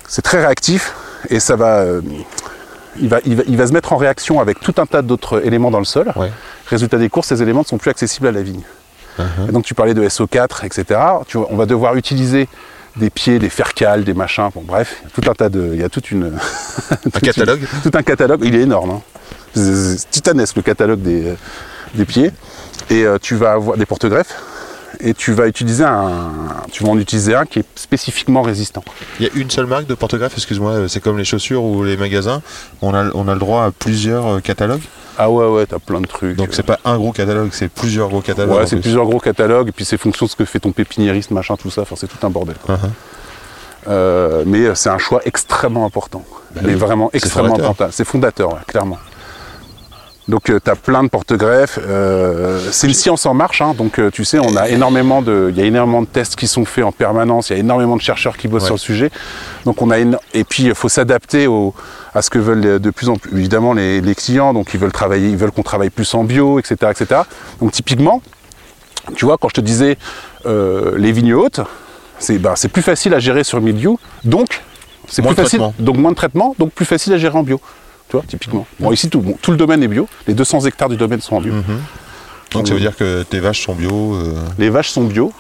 [0.09, 0.95] c'est très réactif
[1.31, 2.01] et ça va euh,
[3.01, 5.41] il va, il, va, il va se mettre en réaction avec tout un tas d'autres
[5.47, 6.13] éléments dans le sol.
[6.17, 6.31] Ouais.
[6.67, 8.61] Résultat des courses, ces éléments ne sont plus accessibles à la vigne.
[9.19, 9.49] Uh-huh.
[9.49, 11.01] Et donc tu parlais de SO4, etc.
[11.27, 12.49] Tu vois, on va devoir utiliser
[12.97, 15.71] des pieds, des fercales, des machins, bon bref, il y a tout un tas de.
[15.75, 16.33] Il y a toute une.
[17.15, 18.91] Un catalogue tout un catalogue, il est énorme.
[18.91, 19.01] hein.
[19.55, 21.35] C'est titanesque le catalogue des,
[21.95, 22.31] des pieds.
[22.91, 24.35] Et euh, tu vas avoir des porte-greffes.
[25.01, 26.31] Et tu vas utiliser un.
[26.71, 28.85] Tu vas en utiliser un qui est spécifiquement résistant.
[29.19, 31.83] Il y a une seule marque de porte-greffe, excuse-moi, euh, c'est comme les chaussures ou
[31.83, 32.43] les magasins.
[32.83, 34.83] On a, on a le droit à plusieurs euh, catalogues?
[35.19, 36.37] Ah ouais ouais, t'as plein de trucs.
[36.37, 38.57] Donc c'est pas un gros catalogue, c'est plusieurs gros catalogues.
[38.57, 38.83] Ouais, c'est plus.
[38.83, 41.71] plusieurs gros catalogues, et puis c'est fonction de ce que fait ton pépiniériste, machin, tout
[41.71, 42.57] ça, enfin c'est tout un bordel.
[42.65, 42.77] quoi.
[42.77, 42.89] Uh-huh.
[43.89, 46.25] Euh, mais euh, c'est un choix extrêmement important.
[46.55, 47.71] mais oui, vraiment c'est extrêmement fondateur.
[47.71, 47.93] important.
[47.93, 48.99] C'est fondateur, ouais, clairement.
[50.29, 51.81] Donc tu as plein de porte-greffes.
[51.83, 55.49] euh, c'est une science en marche, hein, donc euh, tu sais, on a énormément de,
[55.51, 57.51] il y a énormément de tests qui sont faits en permanence.
[57.51, 58.67] Il y a énormément de chercheurs qui bossent Ouais.
[58.69, 59.11] sur le sujet.
[59.65, 61.75] Donc on a et puis il faut s'adapter au-
[62.15, 64.53] à ce que veulent de plus en plus évidemment les, les clients.
[64.55, 67.23] Donc ils veulent travailler, ils veulent qu'on travaille plus en bio, etc., etc.
[67.61, 68.23] Donc typiquement,
[69.17, 69.97] tu vois, quand je te disais
[70.47, 71.61] euh, les vignes hautes,
[72.19, 73.93] c'est ben, c'est plus facile à gérer sur milieu,
[74.25, 74.63] donc
[75.09, 75.75] c'est Moins plus de facile, traitement.
[75.85, 77.61] donc moins de traitement, donc plus facile à gérer en bio.
[78.09, 78.67] Tu vois, typiquement.
[78.79, 80.07] Bon, ici, tout, bon, tout le domaine est bio.
[80.27, 81.53] Les 200 hectares du domaine sont en bio.
[81.55, 81.63] Mhm.
[82.53, 84.15] Donc ça veut dire que tes vaches sont bio.
[84.15, 85.33] euh, Les vaches sont bio.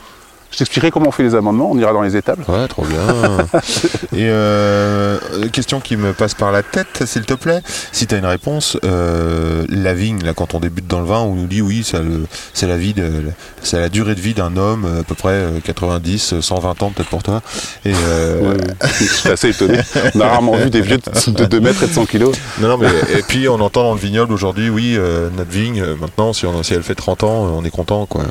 [0.52, 1.70] Je t'expliquerai comment on fait les amendements.
[1.70, 2.44] On ira dans les étables.
[2.48, 3.00] Ouais, trop bien.
[4.12, 8.14] Et euh, euh, question qui me passe par la tête, s'il te plaît, si tu
[8.14, 11.46] as une réponse, euh, la vigne, là, quand on débute dans le vin, on nous
[11.46, 13.10] dit oui, c'est la vie, de,
[13.62, 17.08] c'est la durée de vie d'un homme, à peu près euh, 90, 120 ans peut-être
[17.08, 17.40] pour toi.
[17.84, 18.56] Et euh, Ouais,
[19.00, 19.78] je suis assez étonné.
[20.14, 22.36] On a rarement vu des vieux de de 2 mètres et de 100 kilos.
[22.60, 22.88] non, non, mais
[23.18, 26.46] et puis on entend dans le vignoble aujourd'hui, oui, euh, notre vigne, euh, maintenant, si,
[26.46, 28.24] on, si elle fait 30 ans, euh, on est content, quoi.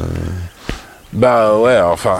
[1.13, 2.19] Bah ouais, enfin,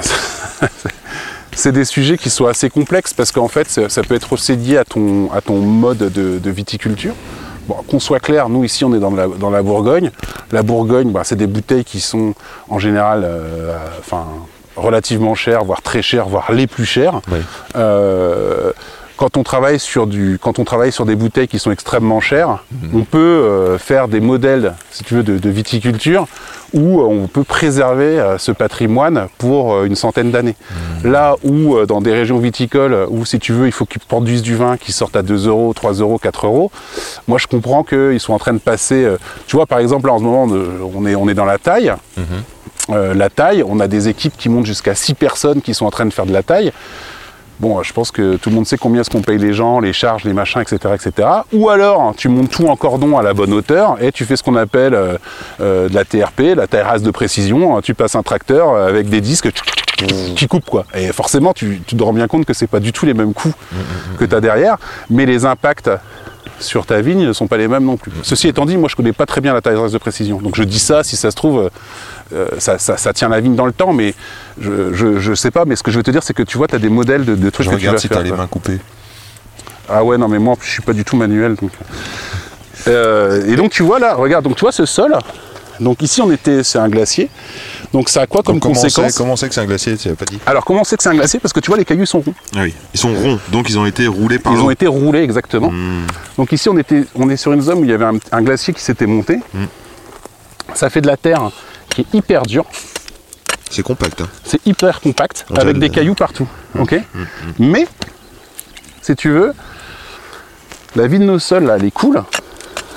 [1.53, 4.55] c'est des sujets qui sont assez complexes parce qu'en fait, ça, ça peut être aussi
[4.55, 7.13] lié à ton, à ton mode de, de viticulture.
[7.67, 10.11] Bon, qu'on soit clair, nous ici on est dans la, dans la Bourgogne.
[10.51, 12.33] La Bourgogne, bah, c'est des bouteilles qui sont
[12.69, 14.25] en général euh, enfin,
[14.75, 17.21] relativement chères, voire très chères, voire les plus chères.
[17.31, 17.39] Oui.
[17.75, 18.71] Euh,
[19.15, 22.63] quand on travaille sur du, quand on travaille sur des bouteilles qui sont extrêmement chères,
[22.91, 26.25] on peut euh, faire des modèles, si tu veux, de, de viticulture
[26.73, 30.55] où euh, on peut préserver euh, ce patrimoine pour euh, une centaine d'années.
[31.03, 34.55] Là où dans des régions viticoles où si tu veux, il faut qu'ils produisent du
[34.55, 36.71] vin qui sortent à 2 euros, 3 euros, 4 euros,
[37.27, 39.07] moi je comprends qu'ils sont en train de passer.
[39.47, 41.93] tu vois, par exemple, là en ce moment, on est, on est dans la taille.
[42.89, 45.91] Euh, la taille, on a des équipes qui montent jusqu'à 6 personnes qui sont en
[45.91, 46.71] train de faire de la taille.
[47.61, 49.79] Bon, euh, je pense que tout le monde sait combien est-ce qu'on paye les gens,
[49.79, 51.27] les charges, les machins, etc., etc.
[51.53, 54.41] Ou alors, tu montes tout en cordon à la bonne hauteur et tu fais ce
[54.41, 55.17] qu'on appelle euh,
[55.59, 57.79] euh, de la TRP, la rase de précision.
[57.81, 59.51] Tu passes un tracteur euh, avec des disques
[60.35, 60.85] qui coupent quoi.
[60.95, 63.35] Et forcément, tu, tu te rends bien compte que c'est pas du tout les mêmes
[63.35, 63.53] coûts
[64.17, 64.77] que tu as derrière,
[65.11, 65.91] mais les impacts
[66.61, 68.11] sur ta vigne ne sont pas les mêmes non plus.
[68.23, 70.39] Ceci étant dit, moi je connais pas très bien la taille de précision.
[70.39, 71.69] Donc je dis ça, si ça se trouve,
[72.33, 74.13] euh, ça, ça- ça tient la vigne dans le temps, mais
[74.59, 75.65] je, je, je sais pas.
[75.65, 77.25] Mais ce que je veux te dire, c'est que tu vois, tu as des modèles
[77.25, 78.17] de, de trucs Je que tu regarde vas si faire.
[78.17, 78.79] t'as les mains coupées.
[79.89, 81.55] Ah ouais, non, mais moi, je suis pas du tout manuel.
[81.55, 81.71] Donc.
[82.87, 85.15] Euh, et donc, tu vois là, regarde, donc tu vois ce sol.
[85.79, 87.29] Donc ici, on était, c'est un glacier.
[87.93, 90.15] Donc ça a quoi comme Donc, conséquence Comment sait que c'est un glacier Tu l'as
[90.15, 91.39] pas dit Alors, comment sait que c'est un glacier?
[91.39, 92.33] Parce que tu vois, les cailloux sont ronds.
[92.55, 92.73] Ah oui.
[92.93, 95.71] Ils sont ronds, donc ils ont été roulés par Ils ont été roulés exactement.
[95.71, 96.07] Hmm.
[96.37, 98.41] Donc ici, on, était, on est sur une zone où il y avait un, un
[98.41, 99.37] glacier qui s'était monté.
[99.53, 99.65] Mm.
[100.73, 101.51] Ça fait de la terre
[101.89, 102.65] qui est hyper dure.
[103.69, 104.21] C'est compact.
[104.21, 104.29] Hein.
[104.45, 106.47] C'est hyper compact, On avec des le- cailloux partout.
[106.79, 106.95] ok?
[107.59, 107.87] Mais,
[109.01, 109.53] si tu veux,
[110.95, 112.23] la vie de nos sols, là, elle est cool.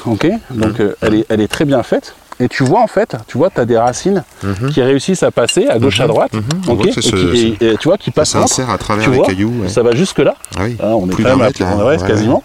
[0.07, 0.26] ok?
[0.50, 2.14] Donc, euh, elle, est, elle est très bien faite.
[2.40, 4.25] Et tu vois, en fait, tu vois, tu as des racines
[4.73, 6.33] qui réussissent à passer à gauche, à droite.
[6.66, 8.79] On ok voit que et, qui- et- et tu vois, qui passent Ça s'insère à
[8.79, 9.62] travers Tu les vois, cailloux.
[9.62, 9.68] ouais.
[9.68, 10.35] ça va jusque là.
[10.57, 10.77] Ah oui.
[10.83, 11.77] Hein, on est Plus quand d'un même à- mètre, là.
[11.77, 12.42] ouais, Ouais, quasiment.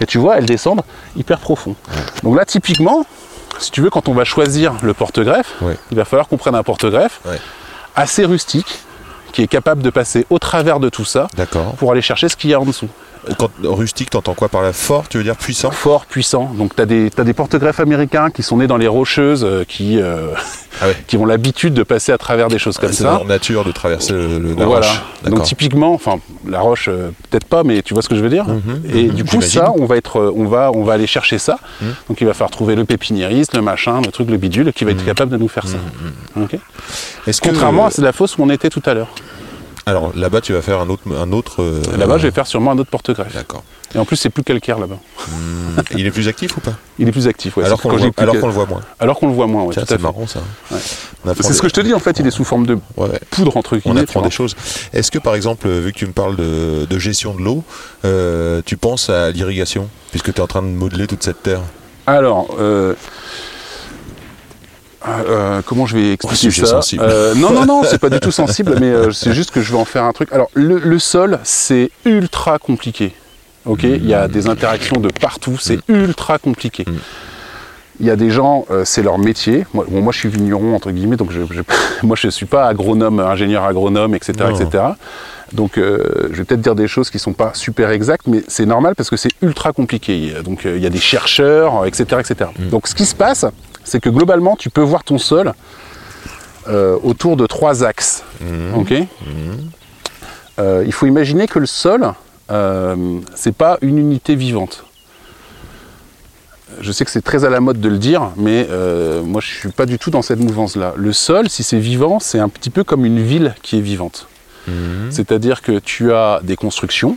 [0.00, 0.82] Et tu vois, elles descendent
[1.16, 1.76] hyper profond.
[2.24, 3.06] Donc là, typiquement,
[3.60, 5.54] si tu veux, quand on va choisir le porte-greffe,
[5.90, 7.20] il va falloir qu'on prenne un porte-greffe
[7.94, 8.80] assez rustique,
[9.32, 11.74] qui est capable de passer au travers de tout ça D'accord.
[11.76, 12.88] pour aller chercher ce qu'il y a en dessous.
[13.38, 16.50] Quand rustique, t'entends quoi par là Fort, tu veux dire puissant Fort, puissant.
[16.56, 19.64] Donc tu as des, t'as des porte-greffes américains qui sont nés dans les rocheuses, euh,
[19.66, 20.28] qui, euh,
[20.80, 20.96] Ah ouais.
[21.06, 23.10] qui ont l'habitude de passer à travers des choses comme C'est ça.
[23.10, 24.86] leur nature de traverser le, le- la Voilà.
[24.86, 25.02] roche.
[25.24, 28.30] Donc typiquement, enfin la roche euh, peut-être pas, mais tu vois ce que je veux
[28.30, 28.46] dire.
[28.46, 31.38] Mhm, Et mhm, du coup ça, on va être, on va, on va aller chercher
[31.38, 31.58] ça.
[31.80, 31.94] Mhm.
[32.08, 34.92] Donc il va falloir trouver le pépiniériste, le machin, le truc, le bidule, qui va
[34.92, 35.78] être capable de nous faire ça.
[36.40, 36.56] Ok
[37.26, 39.08] Est-ce que, Contrairement euh, à c'est la fosse où on était tout à l'heure.
[39.88, 41.02] Alors là-bas, tu vas faire un autre.
[41.18, 43.34] Un autre euh, Là-bas, je vais faire sûrement un autre porte-greffe.
[43.34, 43.62] D'accord.
[43.94, 44.98] Et en plus, c'est plus calcaire là-bas.
[45.28, 46.74] Hmm, Il est plus actif ou pas?
[46.98, 47.64] Il est plus actif, ouais.
[47.64, 48.80] Alors qu'on le, voit- le moins.
[49.00, 50.40] alors qu'on le voit moins, à c'est marrant ça.
[50.70, 50.76] Ouais.
[51.24, 53.08] On C'est ce que je te dis, en fait, il est sous forme de Ouais,
[53.30, 54.04] poudre, entre On guillemets.
[54.04, 54.54] tu apprend des choses.
[54.92, 57.64] Est-ce que par exemple, vu que tu me parles de, de gestion de l'eau,
[58.04, 61.60] euh, tu penses à l'irrigation Puisque tu es en train de modeler toute cette terre?
[62.06, 62.92] Alors, euh,
[65.06, 67.04] euh, comment je vais expliquer sujet ça sensible.
[67.06, 69.72] Euh, Non, non, non, c'est pas du tout sensible, mais euh, c'est juste que je
[69.72, 70.32] vais en faire un truc.
[70.32, 73.14] Alors, le, le sol, c'est ultra compliqué.
[73.64, 76.84] Ok, il y a des interactions de partout, c'est ultra compliqué.
[76.86, 76.96] Mm.
[78.00, 79.66] Il y a des gens, euh, c'est leur métier.
[79.74, 81.62] Moi, bon, moi, je suis vigneron entre guillemets, donc je, je-
[82.06, 84.56] moi, je suis pas agronome, ingénieur agronome, etc., Non.
[84.58, 84.84] etc.
[85.52, 88.66] Donc, euh, je vais peut-être dire des choses qui sont pas super exactes, mais c'est
[88.66, 90.16] normal parce que c'est ultra compliqué.
[90.18, 92.50] Il Donc, euh, il y a des chercheurs, etc., etc.
[92.70, 93.46] Donc, ce qui se passe,
[93.82, 95.52] c'est que globalement, tu peux voir ton sol
[97.02, 98.22] autour de trois axes.
[98.76, 98.92] Ok?
[100.58, 102.12] Euh, il faut imaginer que le sol,
[102.50, 104.84] euh, c'est pas une unité vivante.
[106.80, 109.48] Je sais que c'est très à la mode de le dire, mais euh, moi je
[109.48, 110.94] suis pas du tout dans cette mouvance-là.
[110.96, 114.28] Le sol, si c'est vivant, c'est un petit peu comme une ville qui est vivante.
[115.10, 117.16] C'est-à-dire que tu as des constructions,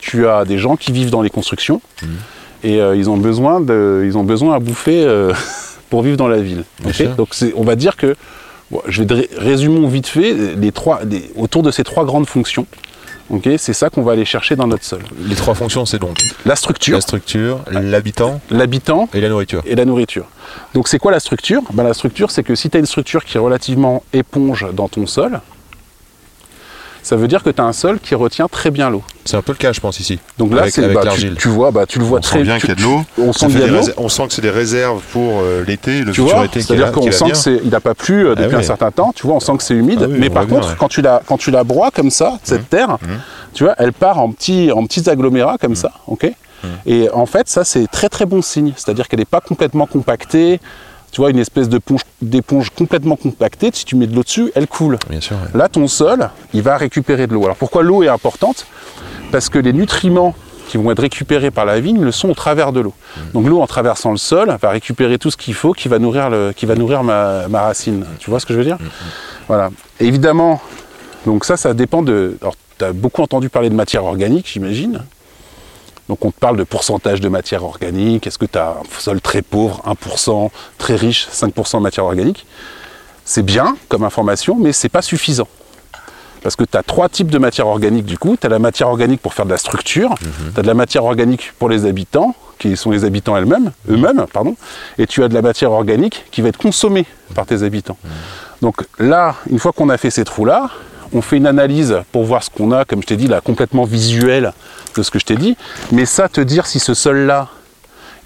[0.00, 1.80] tu as des gens qui vivent dans les constructions,
[2.62, 5.32] et euh, ils ont besoin de, ils ont besoin à bouffer euh,
[5.90, 6.64] pour vivre dans la ville.
[7.16, 8.14] Donc on va dire que,
[8.70, 12.26] bon, je vais ré- résumons vite fait les trois, les- autour de ces trois grandes
[12.26, 12.66] fonctions.
[13.30, 15.02] Ok c'est ça qu'on va aller chercher dans notre sol.
[15.26, 19.62] Les trois fonctions, c'est donc La structure, la structure, l'habitant l'habitant et la nourriture.
[19.66, 20.26] et la nourriture.
[20.74, 21.62] Donc c'est quoi la structure?
[21.72, 24.88] Ben, La structure, c'est que si tu as une structure qui est relativement éponge dans
[24.88, 25.40] ton sol,
[27.04, 29.04] ça veut dire que tu as un sol qui retient très bien l'eau.
[29.24, 30.18] C'est un peu le cas, je pense, ici.
[30.38, 31.36] Donc là, Avec- c'est avec bah, tu, l'argile.
[31.38, 33.02] tu vois, bah, tu le vois On très bien tu- qu'il y a de l'eau.
[33.18, 33.80] On Ça sent qu'il fait y a des de l'eau.
[33.82, 36.58] réser- On sent que c'est des réserves pour euh, l'été, le Tu futur vois, été
[36.60, 37.32] qui, c'est-à-dire qu'on sent bien.
[37.32, 38.64] que c'est, il n'a pas plu euh, depuis Ah un oui.
[38.64, 39.12] certain temps.
[39.14, 40.00] Tu vois, on sent que c'est humide.
[40.02, 40.76] Ah oui, mais par contre, bien, ouais.
[40.78, 42.98] quand tu la quand tu la broies comme ça, cette terre,
[43.52, 46.30] tu vois, elle part en petits en petits agglomérats comme ça, ok?
[46.86, 48.72] Et en fait, ça c'est très très bon signe.
[48.76, 50.60] C'est-à-dire qu'elle n'est pas complètement compactée.
[51.14, 53.70] Tu vois, une espèce d'éponge complètement compactée.
[53.72, 54.98] Si tu mets de l'eau dessus, elle coule.
[55.08, 55.36] Bien sûr.
[55.36, 55.56] ouais.
[55.56, 57.44] Là, ton sol, il va récupérer de l'eau.
[57.44, 58.66] Alors pourquoi l'eau est importante?
[59.30, 60.34] Parce que les nutriments
[60.66, 62.94] qui vont être récupérés par la vigne le sont au travers de l'eau.
[63.32, 66.30] Donc l'eau, en traversant le sol, va récupérer tout ce qu'il faut qui va nourrir,
[66.30, 68.04] le, qui va nourrir ma, ma racine.
[68.18, 68.78] Tu vois ce que je veux dire?
[69.46, 69.70] Voilà.
[70.00, 70.60] Et évidemment,
[71.26, 72.36] donc ça, ça dépend de...
[72.40, 75.02] Alors, tu as beaucoup entendu parler de matière organique, j'imagine.
[76.08, 78.26] Donc on te parle de pourcentage de matière organique.
[78.26, 82.46] Est-ce que tu as un sol très pauvre, 1%, très riche, 5% de matière organique?
[83.24, 85.48] C'est bien comme information, mais c'est pas suffisant.
[86.42, 88.36] Parce que tu as trois types de matière organique du coup.
[88.38, 91.04] Tu as la matière organique pour faire de la structure, tu as de la matière
[91.04, 94.54] organique pour les habitants, qui sont les habitants elles-mêmes, eux-mêmes, pardon,
[94.98, 97.96] et tu as de la matière organique qui va être consommée par tes habitants.
[98.60, 100.70] Donc là, une fois qu'on a fait ces trous-là,
[101.14, 103.84] on fait une analyse pour voir ce qu'on a, comme je t'ai dit, là, complètement
[103.84, 104.52] visuel
[104.96, 105.56] de ce que je t'ai dit.
[105.92, 107.48] Mais ça, te dire si ce sol-là,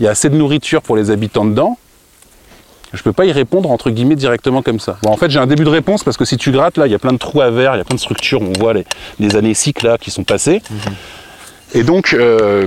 [0.00, 1.78] il y a assez de nourriture pour les habitants dedans,
[2.94, 4.96] je peux pas y répondre entre guillemets directement comme ça.
[5.02, 6.92] Bon, en fait, j'ai un début de réponse parce que si tu grattes là, il
[6.92, 8.72] y a plein de trous à verre, il y a plein de structures, on voit
[8.72, 8.84] les,
[9.20, 10.62] les années cycles là qui sont passées.
[11.74, 12.66] Et donc, euh,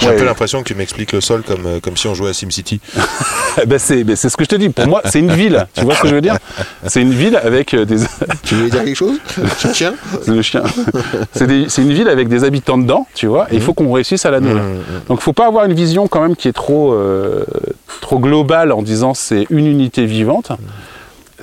[0.00, 2.14] J'ai un ouais, peu l'impression que tu m'expliques le sol comme, euh, comme si on
[2.14, 2.80] jouait à SimCity.
[3.66, 4.70] ben, c'est ben, c'est ce que je te dis.
[4.70, 5.66] Pour moi, c'est une ville.
[5.74, 6.36] Tu vois ce que je veux dire?
[6.86, 7.96] C'est une ville avec euh, des.
[8.42, 9.18] Tu voulais dire quelque chose?
[9.72, 9.94] Tiens.
[10.22, 10.62] C'est le chien.
[11.34, 14.30] C'est une ville avec des habitants dedans, tu vois, et il faut qu'on réussisse à
[14.30, 14.62] la nourrir.
[15.08, 17.44] Donc il faut pas avoir une vision quand même qui est trop, euh,
[18.00, 20.52] trop globale en disant c'est une unité vivante.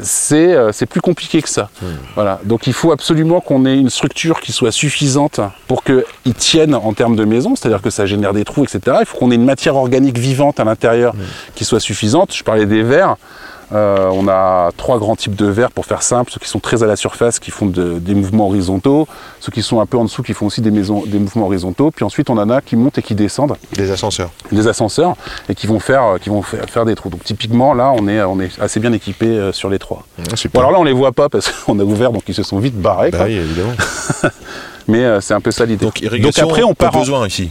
[0.02, 1.70] C'est euh, c'est plus compliqué que ça.
[2.16, 2.40] Voilà.
[2.44, 6.94] Donc il faut absolument qu'on ait une structure qui soit suffisante pour qu'ils tiennent en
[6.94, 8.98] termes de maison, c'est-à-dire que ça génère des trous, etc.
[9.00, 11.14] Il faut qu'on ait une matière organique vivante à l'intérieur
[11.56, 12.34] qui soit suffisante.
[12.36, 13.16] Je parlais des vers.
[13.74, 16.84] Euh, on a trois grands types de vers pour faire simple, ceux qui sont très
[16.84, 19.08] à la surface, qui font de- des mouvements horizontaux,
[19.42, 21.92] ceux qui sont un peu en dessous, qui font aussi des, maisons, des mouvements horizontaux,
[21.92, 24.30] puis ensuite on en a qui montent et qui descendent, Des ascenseurs.
[24.54, 25.16] des ascenseurs,
[25.50, 27.10] et qui vont faire, qui vont faire, faire des trous.
[27.10, 30.04] Donc typiquement là, on est, on est assez bien équipé euh, sur les trois.
[30.54, 32.60] Bon alors là, on les voit pas parce qu'on a ouvert, donc ils se sont
[32.60, 33.12] vite barrés.
[33.12, 33.74] bah oui, évidemment.
[34.88, 35.84] Mais euh, c'est un peu ça l'idée.
[35.86, 37.50] Donc, irrigation, après, on pas part en- besoin ici.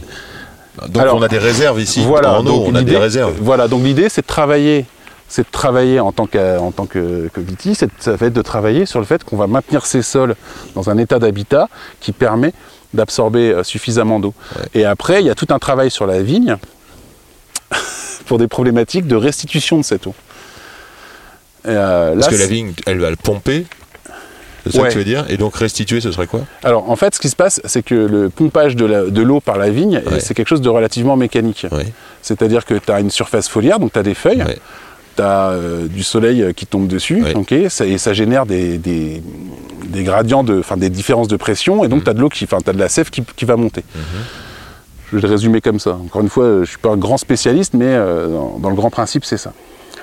[0.89, 2.03] Donc Alors, on a des réserves ici.
[2.05, 3.35] Voilà, en eau, donc on a des réserves.
[3.39, 4.85] Voilà, donc l'idée c'est de travailler,
[5.29, 8.41] c'est de travailler en tant que, en tant que, que Viti, ça va être de
[8.41, 10.35] travailler sur le fait qu'on va maintenir ces sols
[10.75, 11.67] dans un état d'habitat
[11.99, 12.53] qui permet
[12.93, 14.33] d'absorber euh, suffisamment d'eau.
[14.73, 16.55] Et après, il y a tout un travail sur la vigne
[18.25, 20.15] pour des problématiques de restitution de cette eau.
[21.67, 23.65] Euh, Parce là, que la vigne, elle va le pomper.
[24.65, 24.87] C'est ça Ouais.
[24.87, 26.41] que tu veux dire Et donc restituer, ce serait quoi?
[26.63, 29.69] Alors en fait, ce qui se passe, c'est que le pompage de l'eau par la
[29.69, 30.19] vigne, Ouais.
[30.19, 31.65] c'est quelque chose de relativement mécanique.
[32.21, 34.43] C'est-à-dire que tu as une surface foliaire, donc tu as des feuilles.
[35.17, 35.57] Tu as
[35.89, 37.21] du soleil euh, qui tombe dessus,
[37.69, 39.21] ça- et ça génère des, des-
[39.87, 42.43] des gradients, de, enfin des différences de pression, et donc tu as de l'eau qui,
[42.45, 43.83] enfin t'as de la sève qui, qui va monter.
[45.11, 45.91] Je vais le résumer comme ça.
[45.91, 48.75] Encore une fois, euh, je suis pas un grand spécialiste, mais euh, dans, dans le
[48.75, 49.53] grand principe, c'est ça.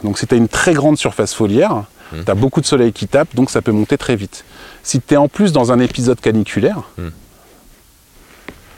[0.02, 1.84] Donc si tu as une très grande surface foliaire,
[2.24, 4.44] tu as beaucoup de soleil qui tape, donc ça peut monter très vite.
[4.82, 6.82] Si tu es en plus dans un épisode caniculaire,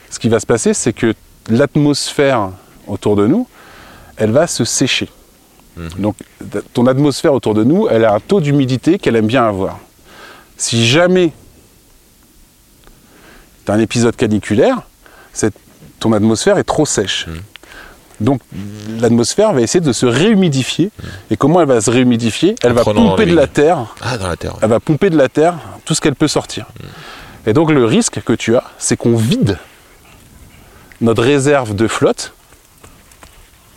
[0.09, 1.13] ce qui va se passer, c'est que
[1.49, 2.49] l'atmosphère
[2.87, 3.47] autour de nous,
[4.17, 5.09] elle va se sécher.
[5.97, 6.15] Donc
[6.51, 9.79] t- ton atmosphère autour de nous, elle a un taux d'humidité qu'elle aime bien avoir.
[10.57, 11.31] Si jamais
[13.65, 14.81] tu as un épisode caniculaire,
[15.99, 17.27] ton atmosphère est trop sèche.
[18.19, 18.41] Donc
[18.99, 20.89] l'atmosphère va essayer de se réhumidifier.
[21.29, 22.55] Et comment elle va se réhumidifier?
[22.63, 24.53] Elle En va pomper de la terre Ah, dans la terre.
[24.61, 25.55] elle va pomper de la terre
[25.85, 26.65] tout ce qu'elle peut sortir.
[27.45, 29.57] Et donc le risque que tu as, c'est qu'on vide
[31.01, 32.33] notre réserve de flotte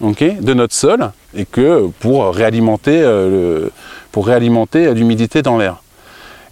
[0.00, 3.30] ok, de notre sol et que pour réalimenter, euh,
[3.64, 3.72] le-
[4.12, 5.82] pour réalimenter euh, l'humidité dans l'air.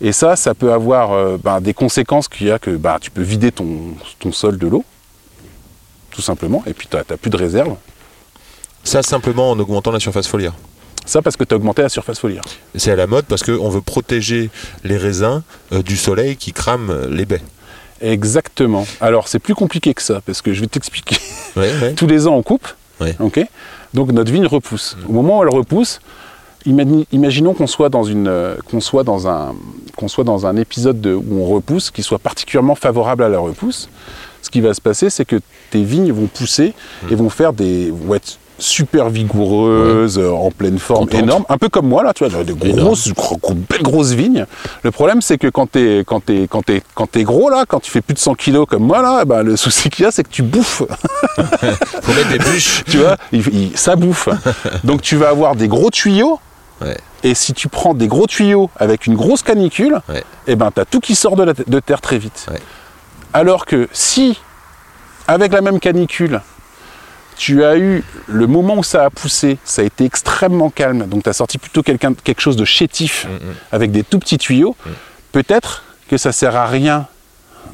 [0.00, 3.10] Et ça, ça peut avoir euh, ben, des conséquences qu'il y a que bah, tu
[3.10, 3.66] peux vider ton,
[4.20, 4.84] ton sol de l'eau,
[6.10, 7.74] tout simplement, et puis tu n'as plus de réserve.
[8.84, 10.54] Ça, simplement en augmentant la surface foliaire.
[11.04, 12.42] Ça parce que tu as augmenté la surface foliaire.
[12.74, 14.50] C'est à la mode parce qu'on veut protéger
[14.84, 17.42] les raisins euh, du soleil qui crame les baies.
[18.00, 18.86] Exactement.
[19.00, 21.16] Alors c'est plus compliqué que ça, parce que je vais t'expliquer.
[21.56, 21.94] Ouais, ouais.
[21.96, 22.68] tous les ans on coupe.
[23.00, 23.16] Ouais.
[23.20, 23.40] ok?
[23.94, 24.96] Donc notre vigne repousse.
[25.08, 26.00] Au moment où elle repousse,
[26.66, 29.54] imaginons qu'on soit dans une, euh, qu'on soit dans un,
[29.96, 33.38] qu'on soit dans un épisode de- où on repousse, qui soit particulièrement favorable à la
[33.38, 33.88] repousse.
[34.42, 36.74] Ce qui va se passer, c'est que tes vignes vont pousser
[37.10, 41.68] et vont faire des, vont être super vigoureuses, euh, en pleine forme, énormes, un peu
[41.68, 42.80] comme moi là, tu vois, des Énorme.
[42.80, 44.46] grosses, gros- gros- belles grosses vignes.
[44.82, 47.80] Le problème, c'est que quand t'es, quand t'es, quand t'es, quand t'es gros là, quand
[47.80, 50.10] tu fais plus de 100 kilos comme moi là, ben, le souci qu'il y a,
[50.10, 50.82] c'est que tu bouffes
[52.02, 52.84] Faut mettre des bûches.
[52.90, 54.28] tu vois, il- il- ça bouffe.
[54.84, 56.38] Donc tu vas avoir des gros tuyaux.
[56.80, 56.96] Ouais.
[57.24, 60.22] Et si tu prends des gros tuyaux avec une grosse canicule, Ouais.
[60.46, 62.46] eh ben tu as tout qui sort de, la te- de terre très vite.
[62.50, 62.60] Ouais.
[63.32, 64.38] Alors que si,
[65.26, 66.40] avec la même canicule,
[67.38, 71.22] tu as eu le moment où ça a poussé, ça a été extrêmement calme, donc
[71.22, 73.26] tu as sorti plutôt quelqu'un- quelque chose de chétif
[73.72, 74.76] avec des tout petits tuyaux,
[75.32, 77.06] peut-être que ça sert à rien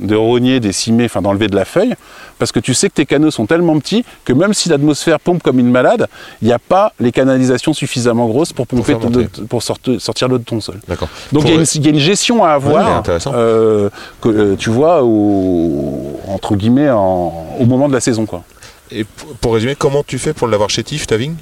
[0.01, 1.95] de rogner, décimer, enfin d'enlever de la feuille,
[2.41, 5.41] parce que tu sais que tes canaux sont tellement petits que même si l'atmosphère pompe
[5.41, 6.09] comme une malade,
[6.43, 9.29] il n'y a pas les canalisations suffisamment grosses pour pomper faire ton- monter.
[9.41, 10.81] de- pour sorte- sortir l'eau de ton sol.
[10.89, 11.09] D'accord.
[11.33, 13.03] Donc il y, a une- il y a une gestion à avoir,
[13.37, 13.89] euh,
[14.21, 18.27] que, euh, tu vois, au, entre guillemets, en- au moment de la saison.
[18.27, 18.43] Quoi.
[18.91, 19.05] Et
[19.41, 21.37] pour, résumer, comment tu fais pour l'avoir chétif, ta vigne?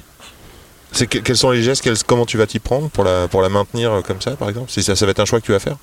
[1.09, 4.35] Quels sont les gestes, comment tu vas t'y prendre pour la, maintenir euh, comme ça,
[4.35, 4.71] par exemple?
[4.71, 5.77] Ça va être un choix que tu vas faire?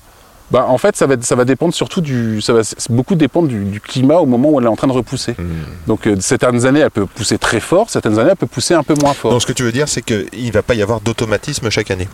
[0.51, 2.41] Bah, en fait, ça va, ça va dépendre surtout du.
[2.41, 4.91] Ça va beaucoup dépendre du, du climat au moment où elle est en train de
[4.93, 5.33] repousser.
[5.37, 5.63] Hmm.
[5.87, 8.83] Donc, euh, certaines années, elle peut pousser très fort, certaines années, elle peut pousser un
[8.83, 9.31] peu moins fort.
[9.31, 11.91] Donc ce que tu veux dire, c'est qu'il ne va pas y avoir d'automatisme chaque
[11.91, 12.07] année.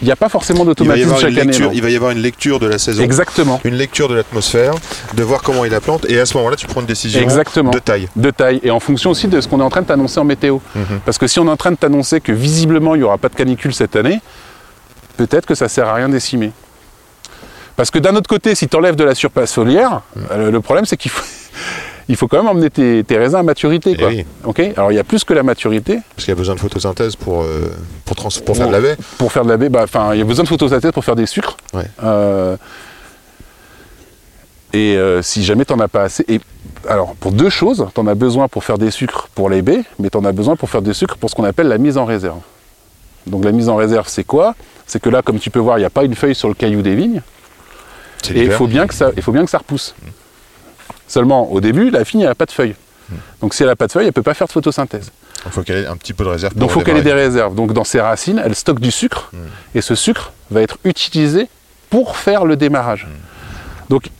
[0.00, 1.46] Il n'y a pas forcément d'automatisme chaque année.
[1.46, 3.60] lecture, il va y avoir une lecture de la saison, Exactement.
[3.64, 4.74] une lecture de l'atmosphère,
[5.14, 7.70] de voir comment il la plante, et à ce moment-là, tu prends une décision Exactement.
[7.70, 8.08] de taille.
[8.14, 8.60] De taille.
[8.62, 10.58] Et en fonction aussi de ce qu'on est en train de t'annoncer en météo.
[10.74, 11.00] Mhm.
[11.04, 13.28] Parce que si on est en train de t'annoncer que visiblement il n'y aura pas
[13.28, 14.20] de canicule cette année,
[15.16, 16.52] peut-être que ça sert à rien d'estimer.
[17.78, 20.22] Parce que d'un autre côté, si tu enlèves de la surface foliaire, Mhm.
[20.32, 21.22] euh, le problème c'est qu'il faut,
[22.08, 23.92] il faut quand même emmener tes, tes raisins à maturité.
[23.94, 24.08] Eh Quoi.
[24.08, 24.72] oui.
[24.76, 26.00] Alors il y a plus que la maturité.
[26.16, 27.70] Parce qu'il y a besoin de photosynthèse pour, euh,
[28.04, 28.96] pour, trans- pour faire de la baie.
[29.16, 31.26] Pour faire de la baie, bah, il y a besoin de photosynthèse pour faire des
[31.26, 31.56] sucres.
[31.72, 31.84] Ouais.
[32.02, 32.56] Euh,
[34.72, 36.24] et euh, si jamais tu n'en as pas assez.
[36.28, 36.40] Et,
[36.88, 39.82] alors, pour deux choses, tu en as besoin pour faire des sucres pour les baies,
[39.98, 41.96] mais tu en as besoin pour faire des sucres pour ce qu'on appelle la mise
[41.96, 42.38] en réserve.
[43.26, 44.54] Donc, la mise en réserve, c'est quoi?
[44.86, 46.54] C'est que là, comme tu peux voir, il n'y a pas une feuille sur le
[46.54, 47.22] caillou des vignes,
[48.34, 49.94] et il faut, bien que ça, il faut bien que ça repousse.
[51.06, 52.74] Seulement, au début, la vigne, elle n'a pas de feuille.
[53.40, 55.10] Donc, si elle n'a pas de feuille, elle ne peut pas faire de photosynthèse.
[55.46, 56.54] Il faut qu'elle ait un petit peu de réserve.
[56.54, 57.54] Donc il faut qu'elle ait des réserves.
[57.54, 59.36] Donc dans ses racines, elle stocke du sucre Mm.
[59.76, 61.48] et ce sucre va être utilisé
[61.90, 63.06] pour faire le démarrage.
[63.06, 63.88] Mm.
[63.88, 64.10] Donc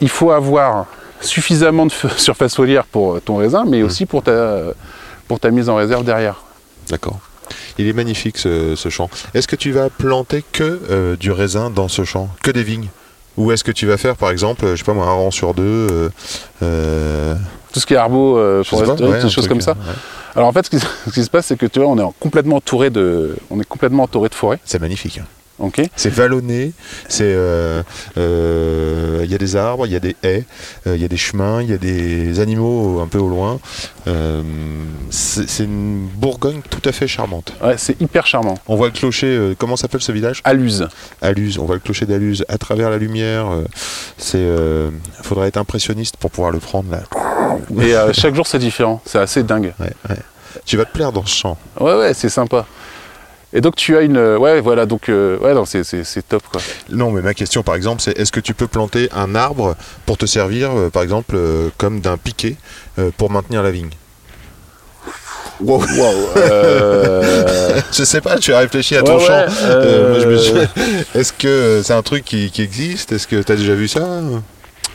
[0.00, 0.86] il faut avoir
[1.20, 4.60] suffisamment de surface foliaire pour ton raisin, mais aussi pour ta,
[5.28, 6.42] pour ta mise en réserve derrière.
[6.88, 7.18] D'accord.
[7.78, 9.10] Il est magnifique ce, ce champ.
[9.34, 12.30] Est-ce que tu vas planter que euh, du raisin dans ce champ?
[12.42, 12.88] Que des vignes?
[13.36, 15.52] Ou est-ce que tu vas faire par exemple, je sais pas moi, un rang sur
[15.54, 16.08] deux euh,
[16.62, 17.34] euh,
[17.72, 19.72] Tout ce qui est arbo, euh, foresterie, ouais, des choses comme ça.
[19.72, 19.78] ouais.
[20.34, 22.02] Alors en fait, ce qui, ce qui se passe, c'est que tu vois, on est
[22.02, 24.58] en- complètement entouré de, on est complètement entouré de forêt.
[24.64, 25.18] C'est magnifique.
[25.18, 25.26] hein.
[25.58, 25.80] Ok.
[25.96, 26.72] C'est vallonné,
[27.08, 27.82] c'est euh,
[29.26, 30.44] il y a des arbres, il y a des haies,
[30.86, 33.58] euh, il y a des chemins, il y a des animaux un peu au loin.
[34.06, 34.42] Euh,
[35.10, 37.52] c'est une Bourgogne tout à fait charmante.
[37.62, 38.54] Ouais, c'est hyper charmant.
[38.68, 40.40] On voit le clocher, euh, comment s'appelle ce village?
[40.44, 40.88] Aluse.
[41.20, 43.46] Aluse, on voit le clocher d'Aluse à travers la lumière.
[44.16, 44.90] c'est, euh,
[45.22, 47.02] faudrait être impressionniste pour pouvoir le prendre là.
[47.82, 49.02] Et chaque jour, c'est différent.
[49.04, 49.74] C'est assez dingue.
[49.80, 50.16] Ouais, ouais.
[50.64, 51.58] Tu vas te plaire dans ce champ.
[51.78, 52.66] Ouais, ouais, c'est sympa.
[53.52, 56.22] Et donc tu as une, euh, ouais, voilà, donc euh, ouais, non, c'est- c'est c'est
[56.28, 56.60] top quoi.
[56.90, 60.18] Non, mais ma question, par exemple, c'est est-ce que tu peux planter un arbre pour
[60.18, 62.56] te servir, euh, par exemple, euh, comme d'un piquet
[62.98, 63.90] euh, pour maintenir la vigne?
[65.60, 65.82] Wow.
[66.36, 69.44] Euh, Je sais pas, tu as réfléchi à Ouais, ton ouais, champ.
[69.62, 73.12] Euh, moi, je me euh, suis- Est-ce que c'est un truc qui, qui existe?
[73.12, 74.00] Est-ce que tu as déjà vu ça?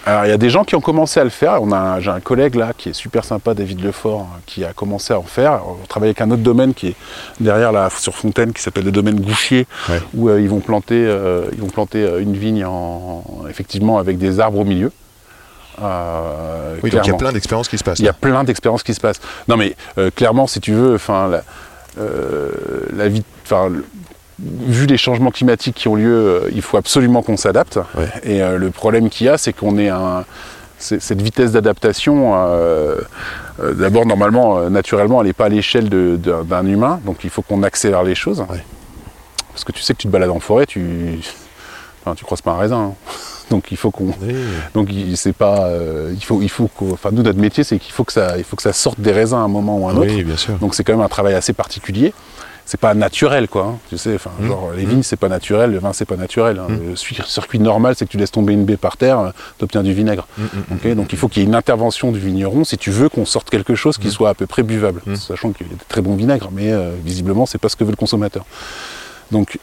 [0.06, 1.62] Alors il y a des gens qui ont commencé à le faire.
[1.62, 4.74] On a, j'ai un collègue là qui est super sympa, David Lefort, hein, qui a
[4.74, 5.62] commencé à en faire.
[5.68, 6.96] On travaille avec un autre domaine qui est
[7.40, 10.02] derrière là sur Fontaine, qui s'appelle le domaine Gouchier, Ouais.
[10.16, 14.18] où euh, ils vont planter, euh, ils vont planter euh, une vigne en, effectivement avec
[14.18, 14.92] des arbres au milieu.
[15.82, 18.00] Euh, Oui, donc il y a plein d'expériences qui se passent.
[18.00, 19.22] Il y a plein d'expériences qui se passent.
[19.48, 21.44] Non mais euh, clairement, si tu veux, enfin la,
[22.00, 22.50] euh,
[22.96, 23.70] la vie, enfin
[24.42, 27.80] vu les changements climatiques qui ont lieu, euh, il faut absolument qu'on s'adapte.
[27.96, 28.10] Ouais.
[28.24, 30.26] Et euh, le problème qu'il y a, c'est qu'on est un
[30.82, 32.96] cette vitesse d'adaptation, euh,
[33.62, 37.42] euh, d'abord normalement, euh, naturellement, elle n'est pas à l'échelle d'un humain, donc il faut
[37.42, 38.40] qu'on accélère les choses.
[38.50, 38.64] Ouais.
[39.54, 41.20] Parce que tu sais que tu te balades en forêt, tu,
[42.04, 42.78] enfin, tu croises pas un raisin.
[42.80, 42.94] hein.
[43.52, 44.14] Donc il faut qu'on,
[44.74, 45.68] donc c'est pas,
[46.10, 48.56] il faut, il faut enfin nous notre métier c'est qu'il faut que ça, il faut
[48.56, 50.08] que ça sorte des raisins à un moment ou à un autre.
[50.10, 50.54] Oui, bien sûr.
[50.60, 52.14] Donc c'est quand même un travail assez particulier.
[52.72, 53.66] C'est pas naturel quoi.
[53.66, 53.78] hein.
[53.90, 54.48] Tu sais, enfin Mmh.
[54.48, 56.58] genre les vignes c'est pas naturel, le vin c'est pas naturel.
[56.58, 56.68] hein.
[56.70, 59.84] Le cir- circuit normal c'est que tu laisses tomber une baie par terre, tu obtiens
[59.84, 60.26] du vinaigre.
[60.38, 63.26] Mmh, donc il faut qu'il y ait une intervention du vigneron si tu veux qu'on
[63.26, 65.02] sorte quelque chose qui soit à peu près buvable.
[65.06, 65.16] Mmh.
[65.18, 67.84] Sachant qu'il y a de très bons vinaigres, mais euh, visiblement c'est pas ce que
[67.84, 68.46] veut le consommateur.
[69.32, 69.60] Donc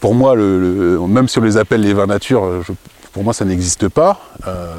[0.00, 0.58] pour moi, le,
[0.96, 2.72] le- même si on les appelle les vins nature, euh, je-
[3.12, 4.18] pour moi ça n'existe pas.
[4.46, 4.74] Euh,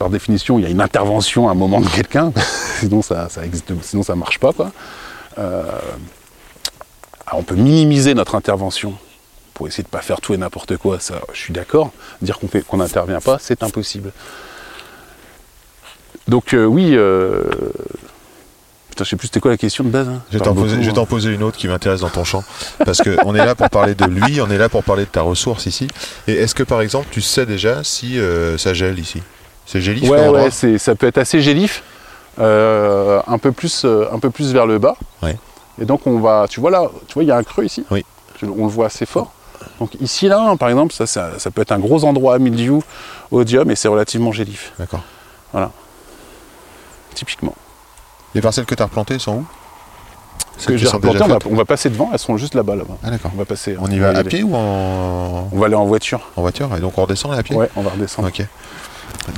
[0.00, 2.32] par définition, il y a une intervention à un moment de quelqu'un,
[2.80, 4.52] sinon ça, ça existe, sinon ça marche pas.
[4.52, 4.72] Quoi.
[5.38, 5.62] Euh,
[7.26, 8.94] alors, on peut minimiser notre intervention
[9.54, 11.90] pour essayer de ne pas faire tout et n'importe quoi, ça je suis d'accord.
[12.22, 14.12] Dire qu'on n'intervient pas, c'est impossible.
[16.28, 17.44] Donc euh, oui, euh...
[18.90, 20.08] putain, je sais plus c'était quoi la question de base.
[20.08, 20.22] hein.
[20.30, 21.04] Je vais t'en poser, hein.
[21.04, 22.42] poser une autre qui m'intéresse dans ton champ.
[22.84, 25.22] Parce qu'on est là pour parler de lui, on est là pour parler de ta
[25.22, 25.88] ressource ici.
[26.28, 29.22] Et est-ce que par exemple, tu sais déjà si euh, ça gèle ici?
[29.66, 31.82] C'est gélif Ouais, ouais, c'est- ça peut être assez gélif,
[32.38, 34.96] euh, un, peu plus, un peu plus vers le bas.
[35.22, 35.36] Ouais.
[35.80, 37.84] Et donc on va, tu vois là, tu vois il y a un creux ici.
[37.90, 38.04] Oui.
[38.42, 39.32] On le voit assez fort.
[39.80, 42.82] Donc ici là, par exemple, ça, ça, ça peut être un gros endroit à mildiou,
[43.30, 45.02] odium, et c'est relativement gélif, D'accord.
[47.14, 47.54] typiquement.
[48.34, 49.46] Les parcelles que tu as replantées sont où?
[50.58, 52.76] Ce que sont replanté, on va, faites on va passer devant, elles sont juste là-bas,
[52.76, 52.96] là-bas.
[53.02, 53.30] Ah d'accord.
[53.34, 53.76] On va passer.
[53.78, 54.24] On y va à aller.
[54.24, 56.20] pied ou en, On va aller en voiture.
[56.36, 57.54] en voiture Et donc on redescend à pied?
[57.54, 58.28] Ouais, on va redescendre.
[58.28, 58.42] Ok.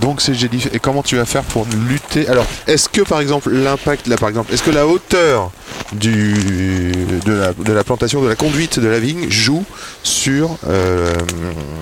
[0.00, 0.68] Donc c'est gélif.
[0.72, 2.28] Et comment tu vas faire pour lutter?
[2.28, 5.50] Alors, est-ce que par exemple l'impact, là par exemple, est-ce que la hauteur
[5.92, 6.92] du,
[7.24, 9.64] de, la, de la plantation, de la conduite de la vigne joue
[10.02, 10.50] sur...
[10.68, 11.12] euh,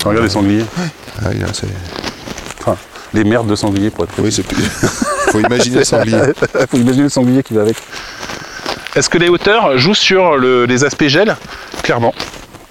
[0.04, 0.64] Regarde les sangliers.
[1.24, 1.66] Ah là, c'est...
[3.14, 4.62] Les merdes de sangliers pour être Oui, c'est plus...
[5.32, 6.18] faut imaginer le sanglier.
[6.70, 7.76] faut imaginer le sanglier qui va avec.
[8.94, 11.36] Est-ce que les hauteurs jouent sur le- les aspects gel?
[11.82, 12.14] Clairement.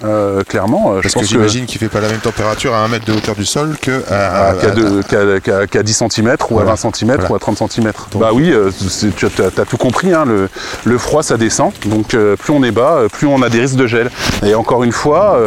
[0.04, 2.84] Euh, clairement, euh, je Parce que pense j'imagine qu'il fait pas la même température à
[2.84, 5.82] 1 mètre de hauteur du sol que à, à, qu'à à- deux- qu'à- qu'à- qu'à
[5.82, 6.72] 10 cm ou Voilà.
[6.72, 7.30] à 20 cm Voilà.
[7.30, 7.92] ou à 30 cm.
[8.12, 8.70] Donc- bah oui, euh,
[9.16, 10.50] tu as, tout compris, hein, le,
[10.84, 13.86] le froid ça descend, donc plus on est bas, plus on a des risques de
[13.86, 14.10] gel.
[14.44, 15.38] Et encore une fois,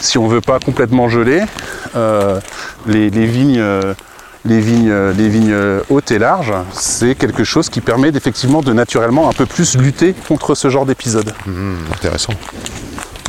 [0.00, 1.42] si on veut pas complètement geler,
[2.86, 3.62] les, les vignes...
[4.44, 5.56] les vignes, les vignes
[5.88, 10.14] hautes et larges, c'est quelque chose qui permet effectivement de naturellement un peu plus lutter
[10.28, 11.32] contre ce genre d'épisode.
[11.46, 12.34] Hmm, intéressant.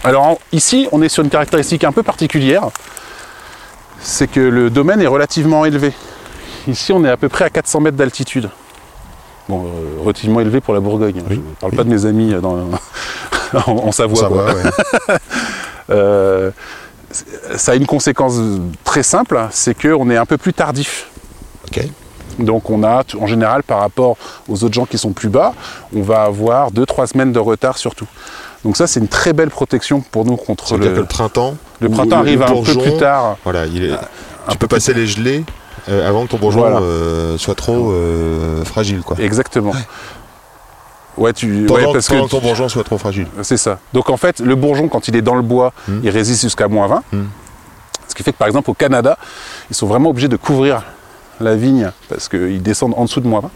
[0.05, 2.69] Alors ici, on est sur une caractéristique un peu particulière,
[3.99, 5.93] c'est que le domaine est relativement élevé.
[6.67, 8.49] Ici, on est à peu près à 400 mètres d'altitude.
[9.49, 11.19] Bon, euh, relativement élevé pour la Bourgogne.
[11.19, 11.25] hein.
[11.29, 12.69] Oui, Je ne parle pas de mes amis euh, dans,
[13.67, 14.31] en, en Savoie.
[14.31, 15.17] Ouais.
[15.91, 16.49] Euh,
[17.55, 18.33] ça a une conséquence
[18.83, 21.09] très simple, c'est qu'on est un peu plus tardif.
[21.67, 21.85] Ok.
[22.39, 24.17] Donc on a, en général, par rapport
[24.49, 25.53] aux autres gens qui sont plus bas,
[25.95, 28.07] on va avoir 2-3 semaines de retard surtout.
[28.65, 31.01] Donc ça, c'est une très belle protection pour nous contre C'est-à-dire que le...
[31.01, 31.55] le printemps.
[31.79, 33.37] Le printemps arrive un peu plus tard.
[33.45, 33.97] Voilà, il est- un
[34.51, 35.43] tu peu peux passer les gelées
[35.87, 36.77] euh, avant que ton bourgeon Voilà.
[36.79, 39.15] euh, soit trop euh, fragile, quoi.
[39.19, 39.71] Exactement.
[41.17, 41.65] Ouais, tu...
[41.67, 43.27] Pendant, ouais, parce pendant que que ton bourgeon soit trop fragile.
[43.43, 43.79] c'est ça.
[43.93, 45.99] Donc en fait, le bourgeon, quand il est dans le bois, Hmm.
[46.03, 47.03] il résiste jusqu'à moins 20.
[47.13, 47.23] Hmm.
[48.07, 49.17] Ce qui fait que par exemple au Canada,
[49.69, 50.83] ils sont vraiment obligés de couvrir
[51.39, 53.51] la vigne parce qu'ils descendent en dessous de moins 20.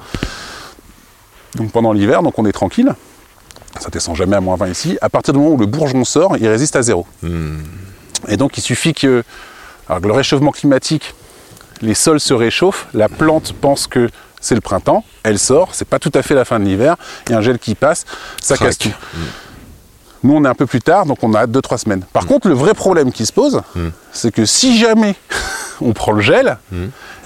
[1.55, 2.93] Donc pendant l'hiver, donc on est tranquille.
[3.80, 4.97] Ça descend jamais à moins 20 ici.
[5.01, 7.05] À partir du moment où le bourgeon sort, il résiste à zéro.
[7.22, 7.59] Hmm.
[8.28, 9.24] Et donc il suffit que,
[9.88, 11.13] alors que le réchauffement climatique,
[11.82, 14.09] les sols se réchauffent, la plante pense que
[14.41, 16.95] c'est le printemps, elle sort, c'est pas tout à fait la fin de l'hiver,
[17.28, 18.05] il y a un gel qui passe,
[18.41, 18.91] ça casse tout.
[20.24, 22.03] Nous on est un peu plus tard, donc on a 2-3 semaines.
[22.11, 23.61] Par contre, le vrai problème qui se pose,
[24.11, 25.15] c'est que si jamais
[25.82, 26.57] on prend le gel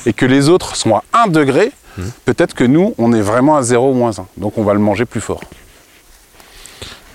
[0.05, 1.71] et que les autres sont à 1 degré,
[2.25, 4.25] peut-être que nous on est vraiment à 0 ou moins 1.
[4.37, 5.41] Donc on va le manger plus fort.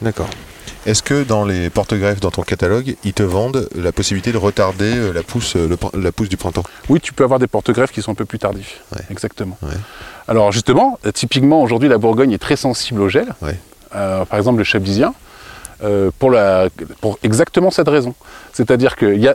[0.02, 0.28] D'accord.
[0.86, 4.96] Est-ce que dans les porte-greffes dans ton catalogue, ils te vendent la possibilité de retarder
[4.96, 6.62] euh, la pousse, euh, le la pousse du printemps?
[6.88, 8.80] Oui, tu peux avoir des porte-greffes qui sont un peu plus tardifs.
[8.94, 9.02] Ouais.
[9.10, 9.58] Exactement.
[9.62, 9.74] Ouais.
[10.28, 13.34] Alors justement, euh, typiquement aujourd'hui la Bourgogne est très sensible au gel.
[13.42, 13.58] Ouais.
[13.94, 15.14] Euh, par exemple le chablisien,
[15.82, 16.68] euh, pour, la,
[17.00, 18.14] pour exactement cette raison.
[18.52, 19.34] C'est-à-dire qu'il y a,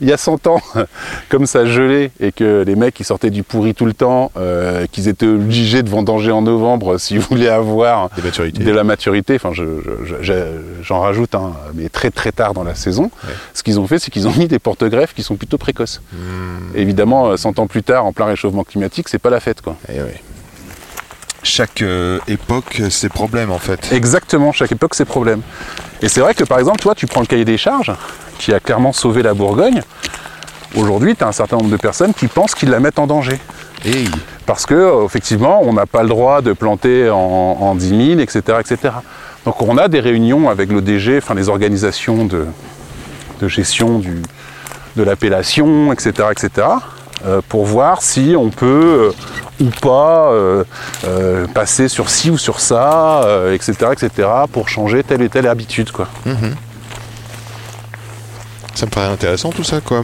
[0.00, 0.60] il y a 100 ans,
[1.28, 4.86] comme ça gelait et que les mecs ils sortaient du pourri tout le temps, euh,
[4.90, 8.10] qu'ils étaient obligés de vendanger en novembre s'ils voulaient avoir
[8.64, 10.32] de la maturité, enfin je- je- je-
[10.82, 13.32] j'en rajoute, hein, mais très très tard dans la saison, Ouais.
[13.54, 16.00] ce qu'ils ont fait c'est qu'ils ont mis des porte-greffes qui sont plutôt précoces.
[16.12, 16.74] Hmm.
[16.74, 19.76] Évidemment, euh, 100 ans plus tard, en plein réchauffement climatique, c'est pas la fête quoi.
[19.92, 20.20] Eh ouais.
[21.46, 23.92] Chaque euh, époque, ses problèmes en fait.
[23.92, 25.42] Exactement, chaque époque ses problèmes.
[26.02, 27.92] Et c'est vrai que par exemple, toi tu prends le cahier des charges,
[28.38, 29.80] qui a clairement sauvé la Bourgogne.
[30.74, 33.38] Aujourd'hui, tu as un certain nombre de personnes qui pensent qu'ils la mettent en danger.
[34.44, 38.20] Parce que, euh, effectivement, on n'a pas le droit de planter en, en 10 000,
[38.20, 38.94] etc., etc.
[39.44, 42.46] Donc on a des réunions avec l'ODG, enfin les organisations de,
[43.40, 44.20] de gestion du,
[44.96, 46.95] de l'appellation, etc., etc., euh,
[47.48, 49.12] pour voir si on peut
[49.60, 50.64] euh, ou pas euh,
[51.04, 55.46] euh, passer sur ci ou sur ça, euh, etc., etc., pour changer telle et telle
[55.48, 55.90] habitude.
[55.92, 56.08] Quoi.
[58.74, 60.02] ça me paraît intéressant tout ça quoi.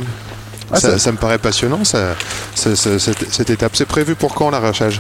[0.73, 2.15] Ah, ça, ça- ça me paraît passionnant ça,
[2.55, 3.73] ça- ça- cette, cette étape.
[3.75, 4.99] C'est prévu pour quand l'arrachage?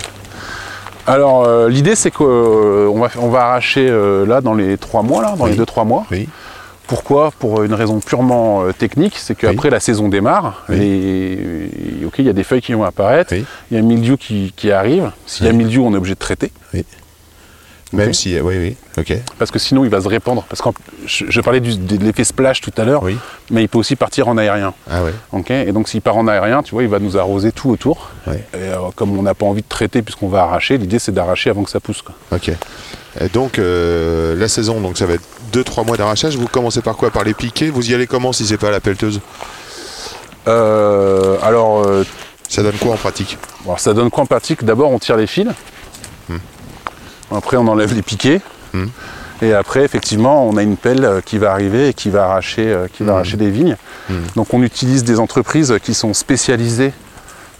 [1.07, 5.23] Alors euh, l'idée c'est qu'on va, on va arracher euh, là dans les trois mois,
[5.23, 5.51] là, dans Oui.
[5.53, 6.05] les deux trois mois.
[6.11, 6.29] Oui.
[6.87, 10.77] Pourquoi Pour une raison purement euh, technique, c'est qu'après la saison démarre, Oui.
[10.81, 11.33] et,
[12.03, 13.45] et, ok, il y a des feuilles qui vont apparaître, Oui.
[13.71, 15.11] il y a un mildiou qui, qui arrive.
[15.27, 15.59] S'il y a Oui.
[15.59, 16.51] mildiou, on est obligé de traiter,
[17.93, 19.19] Même si, oui, oui, ok.
[19.39, 20.45] parce que sinon il va se répandre.
[20.49, 20.69] Parce que
[21.07, 23.19] je, je parlais du- de l'effet splash tout à l'heure, Oui.
[23.51, 24.73] mais il peut aussi partir en aérien.
[24.91, 25.13] Ah ouais.
[25.33, 28.09] ok et donc s'il part en aérien, tu vois, il va nous arroser tout autour.
[28.27, 28.45] Ouais.
[28.55, 31.51] Et, euh, comme on n'a pas envie de traiter puisqu'on va arracher, l'idée c'est d'arracher
[31.51, 32.01] avant que ça pousse.
[32.03, 32.15] quoi.
[32.33, 32.51] Ok.
[33.21, 36.37] Et donc euh, la saison, donc ça va être 2-3 mois d'arrachage.
[36.37, 37.11] Vous commencez par quoi?
[37.11, 37.69] Par les piquets?
[37.69, 39.21] Vous y allez comment si c'est pas à la pelleteuse?
[40.49, 42.05] Euh, alors, euh,
[42.49, 43.37] Ça donne quoi en pratique?
[43.65, 44.65] Bon, ça donne quoi en pratique?
[44.65, 45.49] D'abord, on tire les fils.
[47.37, 48.41] Après, on enlève les piquets.
[48.73, 48.87] Hmm.
[49.43, 52.69] Et après, effectivement, on a une pelle euh, qui va arriver et qui va arracher,
[52.73, 53.17] euh, qui va Hmm.
[53.17, 53.77] arracher des vignes.
[54.09, 54.15] Hmm.
[54.37, 56.93] Donc, on utilise des entreprises qui sont spécialisées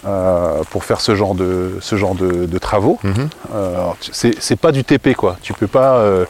[0.07, 2.99] euh, pour faire ce genre de, ce genre de, de travaux.
[3.55, 3.77] Euh,
[4.13, 5.37] c'est pas du TP, quoi.
[5.43, 6.25] Tu peux pas, euh,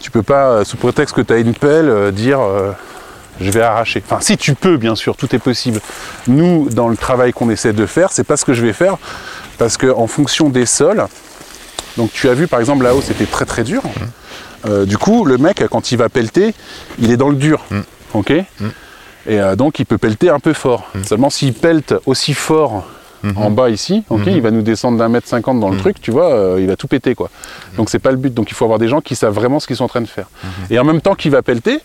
[0.00, 2.38] tu peux pas, sous prétexte que tu as une pelle, dire
[3.40, 4.02] je vais arracher.
[4.04, 5.80] Enfin, si tu peux, bien sûr, tout est possible.
[6.26, 8.96] Nous, dans le travail qu'on essaie de faire, c'est pas ce que je vais faire,
[9.58, 11.04] parce que en fonction des sols,
[11.98, 13.82] donc tu as vu par exemple là-haut, c'était très très dur.
[14.66, 16.54] Euh, du coup, le mec, quand il va pelleter,
[16.98, 17.64] il est dans le dur,
[18.14, 18.44] ok Et
[19.28, 20.90] euh, donc, il peut pelleter un peu fort.
[21.04, 22.88] Seulement, s'il pelte aussi fort
[23.36, 26.12] en bas ici, ok, il va nous descendre d'un mètre cinquante dans le truc, tu
[26.12, 27.30] vois, euh, il va tout péter, quoi.
[27.76, 28.32] Donc, c'est pas le but.
[28.32, 30.06] Donc, il faut avoir des gens qui savent vraiment ce qu'ils sont en train de
[30.06, 30.28] faire.
[30.70, 31.80] Et en même temps qu'il va pelleter,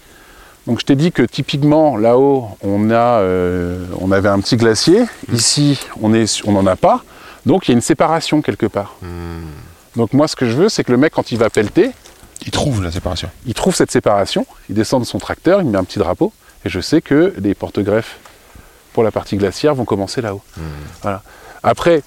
[0.67, 5.03] donc je t'ai dit que typiquement là-haut, on, a, euh, on avait un petit glacier.
[5.33, 7.03] Ici, on est, on n'en a pas.
[7.45, 8.95] Donc il y a une séparation quelque part.
[9.95, 11.91] Donc moi, ce que je veux, c'est que le mec, quand il va pelleter,
[12.45, 13.29] Il trouve la séparation.
[13.45, 16.33] il trouve cette séparation, il descend de son tracteur, il met un petit drapeau,
[16.65, 18.17] et je sais que les porte-greffes
[18.93, 20.41] pour la partie glaciaire vont commencer là-haut.
[21.01, 21.21] Voilà.
[21.63, 22.01] Après,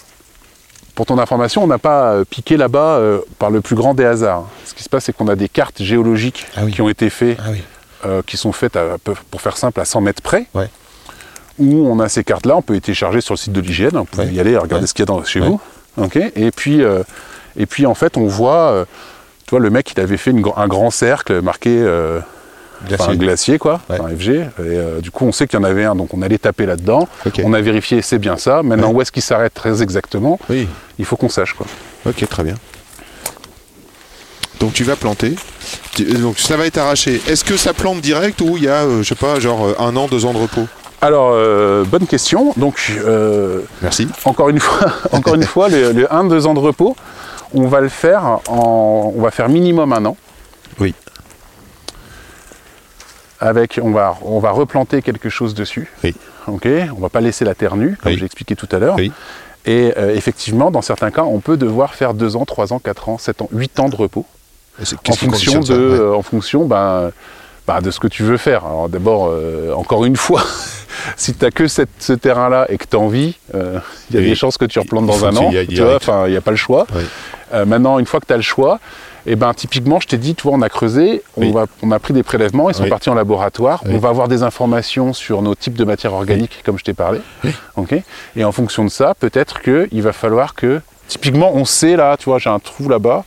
[0.94, 4.04] pour ton information, on n'a pas euh, piqué là-bas euh, par le plus grand des
[4.04, 4.48] hasards.
[4.64, 6.72] Ce qui se passe, c'est qu'on a des cartes géologiques Ah oui.
[6.72, 7.62] qui ont été faites Ah oui.
[8.06, 8.96] euh, qui sont faites, à-
[9.30, 10.46] pour faire simple, à 100 mètres près.
[10.54, 10.68] Ouais.
[11.58, 14.04] Où on a ces cartes-là, on peut les télécharger sur le site de l'hygiène, on
[14.04, 14.32] peut Ouais.
[14.32, 14.86] y aller et regarder Ouais.
[14.86, 15.60] ce qu'il y a dans, chez vous.
[16.34, 17.02] Et, puis, euh,
[17.56, 18.84] et puis, en fait, on voit, euh,
[19.46, 22.20] tu vois, le mec, il avait fait une un grand cercle marqué euh,
[22.88, 23.12] Glacier.
[23.12, 23.98] un glacier, quoi, Ouais.
[24.00, 24.28] un FG.
[24.30, 26.66] Et euh, du coup, on sait qu'il y en avait un, donc on allait taper
[26.66, 27.08] là-dedans.
[27.44, 28.62] On a vérifié, c'est bien ça.
[28.62, 28.94] Maintenant, Ouais.
[28.96, 30.68] où est-ce qu'il s'arrête très exactement Oui.
[30.98, 31.66] Il faut qu'on sache, quoi.
[32.06, 32.54] Ok, très bien.
[34.60, 35.36] Donc tu vas planter.
[36.00, 37.20] Euh, Donc ça va être arraché.
[37.28, 39.94] Est-ce que ça plante direct ou il y a, euh, je sais pas, genre un
[39.96, 40.66] an, deux ans de repos?
[41.02, 42.54] Alors, euh, bonne question.
[42.56, 44.08] Donc, euh, Merci.
[44.24, 46.96] encore une fois, encore une fois, le, le 1-2 ans de repos,
[47.54, 50.16] on va le faire en, on va faire minimum un an.
[50.80, 50.94] Oui.
[53.38, 55.92] Avec, on va, on va replanter quelque chose dessus.
[56.02, 56.14] Oui.
[56.46, 56.66] Ok.
[56.96, 58.18] On va pas laisser la terre nue, comme Oui.
[58.18, 58.96] j'ai expliqué tout à l'heure.
[58.96, 59.12] Oui.
[59.66, 63.08] Et euh, effectivement, dans certains cas, on peut devoir faire 2 ans, 3 ans, 4
[63.10, 64.24] ans, 7 ans, 8 ans de repos
[65.08, 65.98] en fonction, de, Ouais.
[66.00, 67.10] euh, en fonction ben,
[67.66, 68.64] ben, de ce que tu veux faire.
[68.64, 70.42] Alors d'abord, euh, encore une fois,
[71.16, 73.78] si tu n'as que cette- ce terrain-là et que tu as envie, euh,
[74.10, 74.28] il y a Oui.
[74.28, 75.50] des chances que tu replantes dans un an.
[75.50, 75.80] il n'y
[76.36, 76.86] a pas le choix.
[76.94, 77.02] Oui.
[77.54, 78.78] Euh, maintenant, une fois que tu as le choix,
[79.26, 81.52] et ben, typiquement, je t'ai dit, tu vois, on a creusé, on, Oui.
[81.52, 82.88] va, on a pris des prélèvements, ils sont Oui.
[82.90, 83.92] partis en laboratoire, Oui.
[83.94, 87.20] on va avoir des informations sur nos types de matières organiques, comme je t'ai parlé.
[88.36, 92.26] Et en fonction de ça, peut-être qu'il va falloir que, typiquement, on sait là, tu
[92.26, 93.24] vois, j'ai un trou là-bas,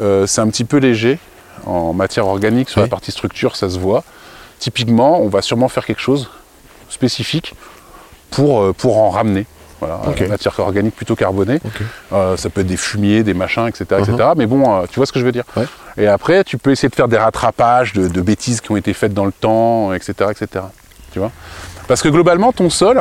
[0.00, 1.18] euh, c'est un petit peu léger.
[1.66, 4.04] en matière organique, sur la partie structure, ça se voit.
[4.58, 6.28] Typiquement, on va sûrement faire quelque chose
[6.90, 7.54] spécifique
[8.30, 9.46] pour, euh, pour en ramener.
[9.86, 11.60] Voilà, matière organique plutôt carbonée.
[12.12, 13.84] Euh, ça peut être des fumiers, des machins, etc.
[14.00, 14.16] Etc.
[14.36, 15.44] Mais bon, euh, tu vois ce que je veux dire.
[15.56, 15.66] Ouais.
[15.96, 18.92] Et après, tu peux essayer de faire des rattrapages de, de bêtises qui ont été
[18.94, 20.12] faites dans le temps, etc.
[20.30, 20.64] etc.
[21.12, 21.30] Tu vois?
[21.86, 23.00] Parce que globalement, ton sol,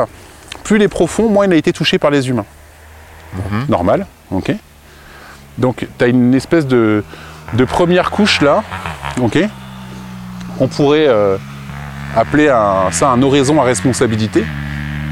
[0.63, 2.45] plus il est profond, moins il a été touché par les humains.
[3.33, 3.65] Mhm.
[3.69, 4.51] Normal, ok
[5.57, 7.03] Donc, tu as une espèce de,
[7.53, 8.63] de première couche là,
[9.21, 9.39] ok
[10.59, 11.37] On pourrait euh,
[12.15, 14.43] appeler un- ça un oraison à responsabilité.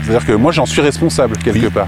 [0.04, 1.70] C'est-à-dire que moi, j'en suis responsable quelque Oui.
[1.70, 1.88] part,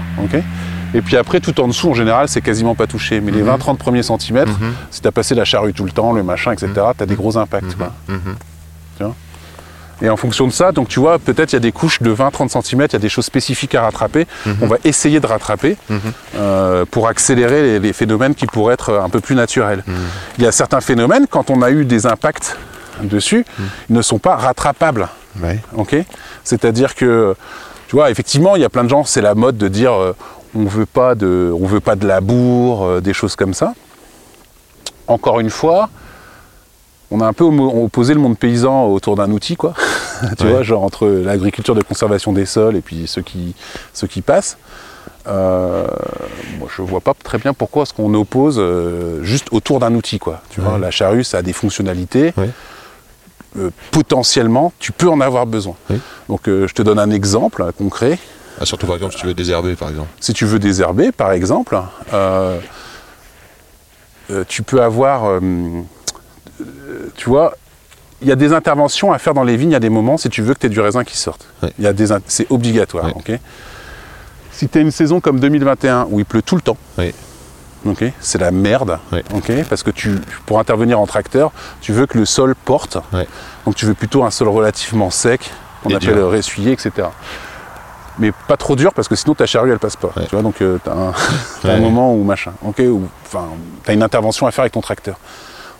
[0.96, 3.20] et puis après, tout en dessous, en général, c'est quasiment pas touché.
[3.20, 3.48] Mais les Mhm.
[3.48, 4.52] 20-30 premiers centimètres,
[4.92, 7.16] si tu as passé la charrue tout le temps, le machin, etc., tu as des
[7.16, 7.74] gros impacts.
[7.76, 7.92] quoi.
[8.08, 8.36] Mhm.
[10.02, 12.10] Et en fonction de ça, donc tu vois, peut-être il y a des couches de
[12.10, 14.26] 20-30 cm, il y a des choses spécifiques à rattraper.
[14.60, 15.76] On va essayer de rattraper
[16.36, 19.84] euh, pour accélérer les, les phénomènes qui pourraient être un peu plus naturels.
[20.38, 22.56] Il y a certains phénomènes, quand on a eu des impacts
[23.02, 23.44] dessus,
[23.88, 25.08] ils ne sont pas rattrapables.
[25.40, 25.60] Ouais.
[26.42, 27.34] C'est-à-dire que,
[27.94, 30.16] tu vois, effectivement, il y a plein de gens, c'est la mode de dire euh,
[30.52, 33.72] on veut pas de, on veut pas de labour, euh, des choses comme ça.
[35.06, 35.90] Encore une fois,
[37.12, 39.74] on a un peu opposé le monde paysan autour d'un outil, quoi.
[40.36, 40.50] tu Ouais.
[40.50, 43.54] vois, genre entre l'agriculture de conservation des sols et puis ceux qui,
[43.92, 44.58] ceux qui passent.
[45.28, 45.86] Euh,
[46.58, 50.18] moi, je vois pas très bien pourquoi est-ce qu'on oppose euh, juste autour d'un outil,
[50.18, 50.40] quoi.
[50.50, 52.34] Tu vois, la charrue, ça a des fonctionnalités.
[52.36, 52.50] Ouais.
[53.56, 55.74] Euh, potentiellement, tu peux en avoir besoin.
[55.90, 56.00] Oui.
[56.28, 58.18] Donc, euh, je te donne un exemple euh, concret.
[58.60, 60.08] Ah, surtout par exemple si tu veux désherber par exemple.
[60.20, 61.76] Si tu veux désherber, par exemple,
[62.12, 62.58] euh,
[64.48, 65.40] tu peux avoir,
[67.16, 67.54] tu vois,
[68.22, 70.40] il y a des interventions à faire dans les vignes à des moments si tu
[70.42, 71.46] veux que tu aies du raisin qui sorte.
[71.62, 71.72] Ouais.
[71.78, 73.32] Il y a des in- c'est obligatoire, ok?
[74.52, 76.76] Si tu as une saison comme 2021 où il pleut tout le temps.
[77.84, 79.22] Ok, c'est la merde, Ouais.
[79.34, 83.26] ok, parce que tu, pour intervenir en tracteur, tu veux que le sol porte, Ouais.
[83.66, 85.50] donc tu veux plutôt un sol relativement sec,
[85.82, 87.08] qu'on Et appelle ressuyé, etc.
[88.18, 90.12] Mais pas trop dur parce que sinon ta charrue elle passe pas.
[90.16, 90.24] Ouais.
[90.26, 91.12] Tu vois, donc tu as un,
[91.62, 91.80] t'as un Ouais.
[91.80, 93.48] moment où machin, ok, ou enfin,
[93.84, 95.16] tu as une intervention à faire avec ton tracteur.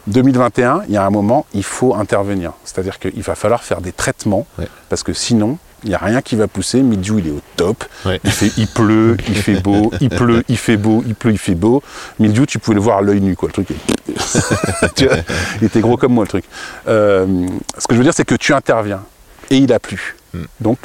[0.07, 2.53] 2021, il y a un moment, il faut intervenir.
[2.65, 4.69] C'est-à-dire qu'il va falloir faire des traitements Ouais.
[4.89, 6.83] parce que sinon, il n'y a rien qui va pousser.
[6.83, 7.85] Mildiou, il est au top.
[8.07, 8.21] Ouais.
[8.25, 11.39] Il, fait, il pleut, il fait beau, il pleut, il fait beau, il pleut, il
[11.39, 11.83] fait beau.
[12.19, 13.49] Mildiou, tu pouvais le voir à l'œil nu, quoi.
[13.49, 13.69] Le truc,
[14.95, 15.17] Tu vois,
[15.61, 16.45] il était gros comme moi, le truc.
[16.89, 17.27] Euh,
[17.79, 19.03] ce que je veux dire, c'est que tu interviens
[19.51, 20.17] et il a plu.
[20.33, 20.43] Mm.
[20.61, 20.79] Donc,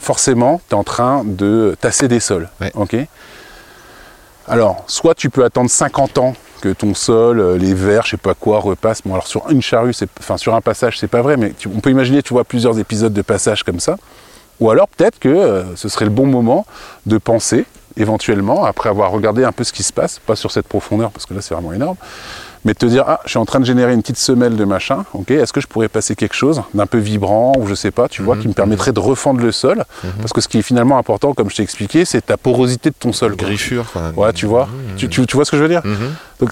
[0.00, 2.48] forcément, tu es en train de tasser des sols.
[2.60, 2.72] Ouais.
[2.74, 2.96] ok
[4.50, 8.16] alors, soit tu peux attendre 50 ans que ton sol, euh, les vers, je sais
[8.16, 9.02] pas quoi, repassent.
[9.04, 11.90] Bon, alors sur une charrue, enfin sur un passage, c'est pas vrai, mais on peut
[11.90, 13.96] imaginer, tu vois, plusieurs épisodes de passage comme ça.
[14.60, 16.66] Ou alors peut-être que euh, ce serait le bon moment
[17.06, 17.64] de penser,
[17.96, 21.26] éventuellement, après avoir regardé un peu ce qui se passe, pas sur cette profondeur, parce
[21.26, 21.96] que là c'est vraiment énorme,
[22.64, 24.64] mais de te dire, ah, je suis en train de générer une petite semelle de
[24.64, 27.90] machin, ok, est-ce que je pourrais passer quelque chose d'un peu vibrant, ou je sais
[27.90, 29.84] pas, tu vois, qui me permettrait de refendre le sol,
[30.20, 32.94] parce que ce qui est finalement important, comme je t'ai expliqué, c'est ta porosité de
[32.98, 33.36] ton sol.
[33.36, 33.46] quoi.
[33.48, 34.12] Griffure quoi.
[34.16, 36.48] Ouais, tu vois, tu, tu- tu vois ce que je veux dire Mhm.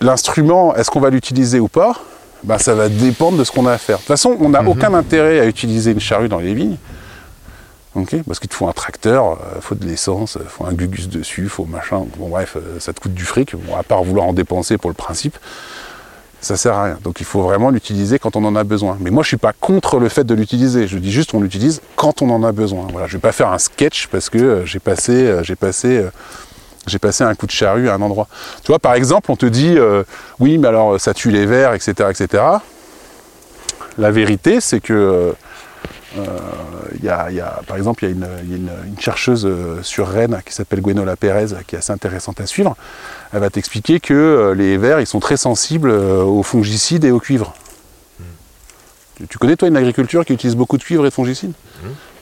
[0.00, 1.94] L'instrument, est-ce qu'on va l'utiliser ou pas?
[2.42, 3.96] Ben, Ça va dépendre de ce qu'on a à faire.
[3.96, 4.68] De toute façon, on n'a Mhm.
[4.68, 6.76] aucun intérêt à utiliser une charrue dans les vignes.
[8.26, 11.42] Parce qu'il te faut un tracteur, il faut de l'essence, il faut un gugus dessus,
[11.44, 12.04] il faut machin.
[12.18, 13.54] Bon, bref, euh, ça te coûte du fric.
[13.78, 15.38] À part vouloir en dépenser pour le principe,
[16.40, 16.98] ça sert à rien.
[17.02, 18.96] Donc il faut vraiment l'utiliser quand on en a besoin.
[19.00, 20.86] Mais moi, je suis pas contre le fait de l'utiliser.
[20.86, 22.86] Je dis juste on l'utilise quand on en a besoin.
[22.90, 25.98] Voilà, je vais pas faire un sketch parce que euh, j'ai passé, euh, j'ai passé,
[25.98, 26.10] euh,
[26.86, 28.28] j'ai passé un coup de charrue à un endroit.
[28.62, 30.04] Tu vois, par exemple, on te dit euh,
[30.40, 32.42] oui, mais alors ça tue les vers, etc., etc.
[33.96, 35.32] La vérité, c'est que euh,
[37.02, 38.14] y a, il y a- par exemple, il y a
[38.56, 42.76] une, chercheuse euh, sur Rennes qui s'appelle Gwenola Pérez, qui est assez intéressante à suivre.
[43.32, 47.10] Elle va t'expliquer que euh, les vers, ils sont très sensibles euh, aux fongicides et
[47.10, 47.54] au cuivre.
[49.16, 51.52] Tu, tu connais, toi, une agriculture qui utilise beaucoup de cuivre et de fongicides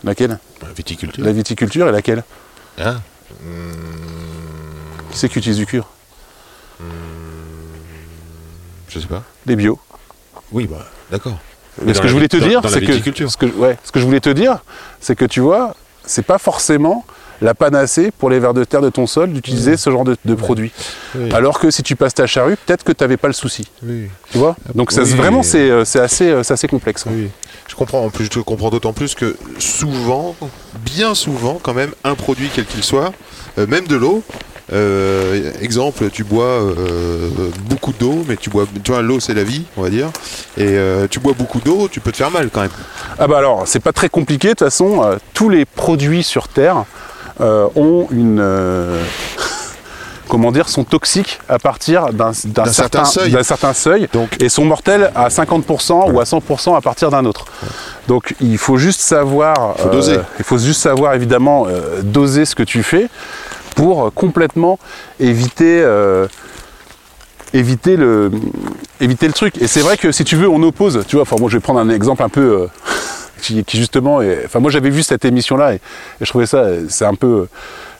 [0.04, 0.38] Laquelle
[0.76, 1.24] Viticulture.
[1.24, 2.24] La viticulture et laquelle
[2.78, 2.96] Ah.
[5.10, 5.88] Qui c'est qui utilise du cuivre
[8.88, 9.22] Je sais pas.
[9.46, 9.78] Les bio.
[10.50, 11.38] Oui, bah, d'accord.
[11.84, 12.92] Mais ce que je voulais te dire, c'est que,
[13.28, 14.58] ce que, ouais, ce que je voulais te dire,
[15.00, 17.04] c'est que tu vois, c'est pas forcément
[17.40, 20.34] la panacée pour les vers de terre de ton sol d'utiliser ce genre de, de
[20.34, 20.70] produit.
[21.16, 21.32] Oui.
[21.32, 23.68] Alors que si tu passes ta charrue, peut-être que tu n'avais pas le souci.
[23.80, 24.54] Tu vois?
[24.74, 27.04] Donc ça, vraiment, c'est euh, assez, euh, c'est assez complexe.
[27.10, 27.28] Oui,
[27.68, 28.04] je comprends.
[28.04, 30.36] En plus, je comprends d'autant plus que souvent,
[30.84, 33.12] bien souvent, quand même, un produit quel qu'il soit,
[33.58, 34.22] euh, même de l'eau.
[34.72, 37.28] Euh, exemple, tu bois euh,
[37.68, 40.06] beaucoup d'eau, mais tu bois, tu vois, l'eau c'est la vie, on va dire.
[40.56, 42.70] Et euh, tu bois beaucoup d'eau, tu peux te faire mal quand même.
[43.18, 44.48] Ah bah alors, c'est pas très compliqué.
[44.48, 46.84] De toute façon, tous les produits sur Terre
[47.40, 48.42] ont une...
[50.28, 53.36] comment dire, sont toxiques à partir d'un certain, certain seuil.
[53.44, 57.44] certain seuil Donc- et sont mortels à 50% ou à 100% à partir d'un autre.
[58.08, 60.16] Donc il faut juste savoir, Faut doser.
[60.38, 63.08] il faut juste savoir évidemment euh, doser ce que tu fais
[63.74, 64.78] pour euh, complètement
[65.20, 65.80] éviter.
[65.82, 66.26] euh,
[67.54, 68.30] éviter le,
[69.00, 69.60] éviter le truc.
[69.60, 71.04] Et c'est vrai que si tu veux, on oppose.
[71.06, 72.66] Tu vois, enfin, moi, je vais prendre un exemple un peu euh,
[73.42, 75.80] qui, qui, justement, est- enfin, moi, j'avais vu cette émission-là et, et
[76.22, 77.48] je trouvais ça, c'est un peu.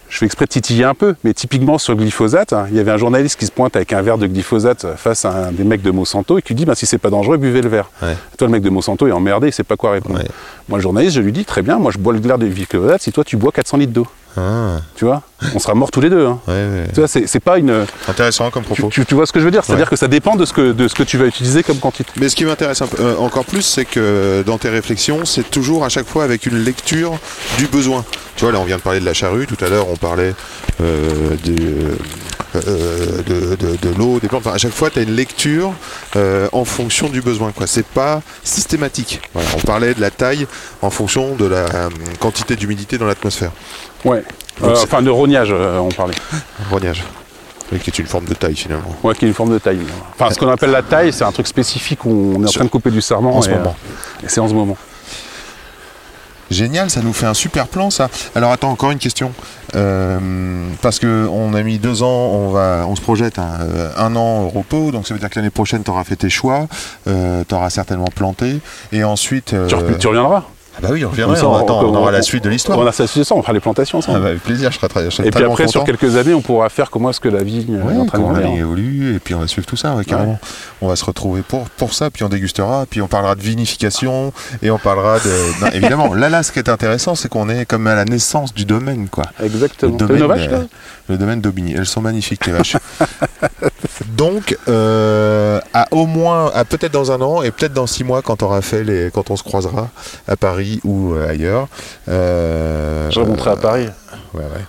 [0.08, 2.80] Je fais exprès de titiller un peu, mais typiquement sur le glyphosate, hein, il y
[2.80, 5.64] avait un journaliste qui se pointe avec un verre de glyphosate face à un des
[5.64, 7.90] mecs de Monsanto et qui lui dit bah, si c'est pas dangereux, buvez le verre.
[8.02, 8.14] Ouais.
[8.36, 10.18] Toi, le mec de Monsanto est emmerdé, il sait pas quoi répondre.
[10.18, 10.28] Ouais.
[10.68, 13.00] Moi, le journaliste, je lui dis très bien, moi, je bois le verre de glyphosate
[13.00, 14.06] si toi, tu bois 400 litres d'eau.
[14.36, 15.22] Ah, Tu vois
[15.54, 16.26] On sera morts tous les deux.
[16.26, 16.38] hein.
[16.48, 16.86] ouais, ouais.
[16.94, 17.84] Tu vois, c'est c'est pas une.
[18.08, 18.88] Intéressant comme propos.
[18.90, 19.62] tu- tu vois ce que je veux dire?
[19.64, 19.90] C'est-à-dire Ouais.
[19.90, 22.10] que ça dépend de ce que, de ce que tu vas utiliser comme quantité.
[22.16, 25.88] Mais ce qui m'intéresse euh, encore plus, c'est que dans tes réflexions, c'est toujours à
[25.88, 27.18] chaque fois avec une lecture
[27.58, 28.04] du besoin.
[28.36, 29.46] Tu vois, là, on vient de parler de la charrue.
[29.46, 30.34] Tout à l'heure, on parlait
[30.80, 31.96] euh, de,
[32.56, 34.46] euh, de, de- de l'eau, des plantes.
[34.46, 35.72] Enfin, à chaque fois, tu as une lecture
[36.16, 37.52] euh, en fonction du besoin.
[37.52, 37.66] quoi.
[37.66, 39.20] C'est pas systématique.
[39.34, 40.46] Voilà, on parlait de la taille
[40.80, 41.88] en fonction de la euh,
[42.20, 43.52] quantité d'humidité dans l'atmosphère.
[44.04, 44.22] Ouais.
[44.60, 46.14] Donc Euh, enfin, de rognage, euh, on parlait.
[46.70, 47.04] Rognage.
[47.72, 48.94] Oui, qui est une forme de taille finalement.
[49.02, 49.80] Ouais, qui est une forme de taille.
[50.14, 52.64] Enfin, ce qu'on appelle la taille, c'est un truc spécifique où on est en train
[52.64, 53.34] de couper du sarment.
[53.36, 53.74] en ce euh, moment.
[54.22, 54.76] et c'est en ce moment.
[56.50, 58.10] Génial, ça nous fait un super plan ça.
[58.34, 59.32] Alors attends, encore une question.
[59.74, 60.18] Euh,
[60.82, 64.14] parce que on a mis deux ans, on va, on se projette un, euh, un
[64.16, 66.66] an au repos, donc ça veut dire que l'année prochaine tu auras fait tes choix,
[67.08, 68.60] euh, tu auras certainement planté,
[68.92, 69.54] et ensuite.
[69.54, 69.66] euh,
[69.98, 70.44] tu reviendras
[70.74, 71.36] Ah bah oui, on reviendra.
[71.36, 72.78] ça, on, attend, on on- aura la suite de l'histoire.
[72.78, 74.20] On a ça, ça, on fera les plantations Ah ensemble.
[74.22, 76.40] bah, avec plaisir, je serai, très, je serai et puis après, sur quelques années, on
[76.40, 78.60] pourra faire comment est-ce que la vigne Ouais, est en train de comment elle grandir.
[78.60, 80.38] évolue, et puis on va suivre tout ça, ouais, carrément.
[80.80, 84.32] On va se retrouver pour, pour ça, puis on dégustera, puis on parlera de vinification,
[84.62, 85.30] et on parlera de.
[85.62, 88.54] Non, évidemment, là, là, ce qui est intéressant, c'est qu'on est comme à la naissance
[88.54, 89.24] du domaine, quoi.
[89.42, 89.92] Exactement.
[89.92, 90.64] Le domaine, une vache, euh, là
[91.08, 91.74] le domaine d'Aubigny.
[91.76, 92.76] Elles sont magnifiques, les vaches.
[94.16, 98.22] Donc, euh, à au moins, à peut-être dans un an et peut-être dans six mois,
[98.22, 99.88] quand on aura fait les, quand on se croisera
[100.28, 101.68] à Paris ou euh, ailleurs.
[102.08, 103.88] euh, Je remonterai à Paris.
[104.34, 104.64] ouais, ouais.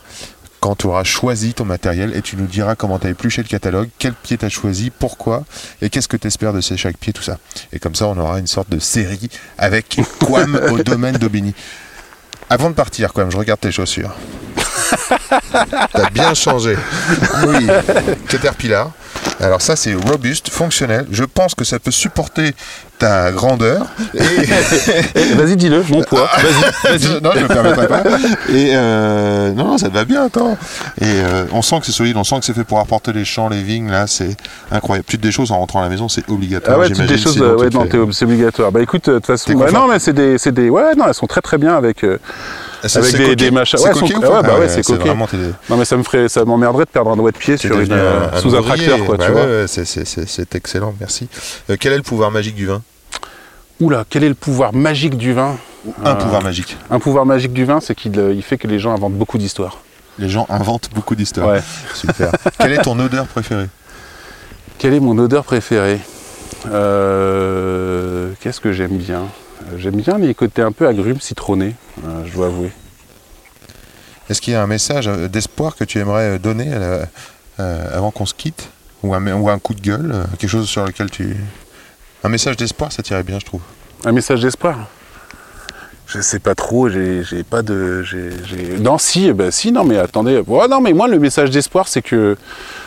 [0.60, 3.50] Quand tu auras choisi ton matériel et tu nous diras comment tu as épluché le
[3.50, 5.44] catalogue, quel pied tu as choisi, pourquoi
[5.82, 7.38] et qu'est-ce que tu espères de ces chaque pied, tout ça.
[7.74, 11.54] Et comme ça, on aura une sorte de série avec Quam au domaine d'Aubigny.
[12.50, 14.16] Avant de partir, Quam, je regarde tes chaussures.
[15.92, 16.78] T'as bien changé.
[17.46, 17.68] Oui,
[18.30, 18.92] Caterpillar.
[19.40, 21.06] Alors ça, c'est robuste, fonctionnel.
[21.12, 22.54] Je pense que ça peut supporter
[23.00, 23.86] ta grandeur.
[24.14, 24.20] Et...
[25.16, 26.30] Eh, Vas-y, dis-le, mon poids.
[26.84, 27.22] Vas-y, vas-y.
[27.22, 28.04] non, je me permettrai pas.
[28.50, 30.58] Et euh, non, non, ça te va bien, attends.
[31.00, 33.26] Et euh, on sent que c'est solide, on sent que c'est fait pour apporter les
[33.26, 33.90] champs, les vignes.
[33.90, 34.36] Là, c'est
[34.72, 35.06] incroyable.
[35.10, 36.78] Toutes des choses en rentrant à la maison, c'est obligatoire.
[36.78, 38.72] Ah ouais, toutes des choses, sinon euh, ouais, non, c'est obligatoire.
[38.72, 41.28] Bah écoute, de toute façon, bah, non, mais c'est des, des, ouais, non, elles sont
[41.28, 42.18] très très bien avec, euh,
[42.84, 43.78] avec c'est des- machins.
[43.80, 45.00] C'est Ouais, coquet sont- ou pas ah ouais, bah Ah ouais, c'est coquet.
[45.10, 45.28] vraiment,
[45.70, 47.92] non mais ça me ferait, ça m'emmerderait de perdre un doigt de pied sur une,
[47.92, 49.52] euh, un- sous un tracteur, quoi, Bah tu ouais, vois.
[49.62, 51.28] ouais, c'est- excellent, merci.
[51.70, 52.82] Euh, quel est le pouvoir magique du vin?
[53.80, 55.58] Oula, quel est le pouvoir magique du vin?
[56.06, 56.78] Un Euh, pouvoir magique.
[56.92, 59.38] Un pouvoir magique du vin, c'est qu'il euh, il fait que les gens inventent beaucoup
[59.38, 59.80] d'histoires.
[60.20, 61.50] Les gens inventent beaucoup d'histoires.
[61.50, 61.62] Ouais.
[61.94, 62.32] Super.
[62.60, 63.68] Quelle est ton odeur préférée?
[64.78, 66.00] Quelle est mon odeur préférée?
[66.72, 69.24] Euh, Qu'est-ce que j'aime bien?
[69.24, 69.43] Euh,
[69.78, 71.76] J'aime bien les côtés un peu agrumes, citronnés,
[72.06, 72.72] euh, je dois avouer.
[74.30, 77.06] Est-ce qu'il y a un message euh, d'espoir que tu aimerais euh, donner à la-
[77.60, 78.70] euh, avant qu'on se quitte?
[79.04, 81.36] Ou un, ou un coup de gueule Quelque chose sur lequel tu...
[82.24, 83.60] Un message d'espoir, ça t'irait bien, je trouve.
[84.06, 84.88] Un message d'espoir?
[86.08, 88.04] Je sais pas trop, j'ai pas de.
[88.80, 90.42] Non, si, bah, si, non, mais attendez.
[90.48, 92.38] Ouais, non, mais moi, le message d'espoir, c'est que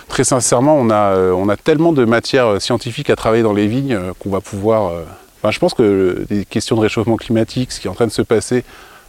[0.08, 3.52] très sincèrement, on a, euh, on a tellement de matières euh, scientifiques à travailler dans
[3.54, 4.90] les vignes euh, qu'on va pouvoir.
[4.92, 5.02] euh,
[5.38, 8.12] Enfin, je pense que les questions de réchauffement climatique, ce qui est en train de
[8.12, 8.64] se passer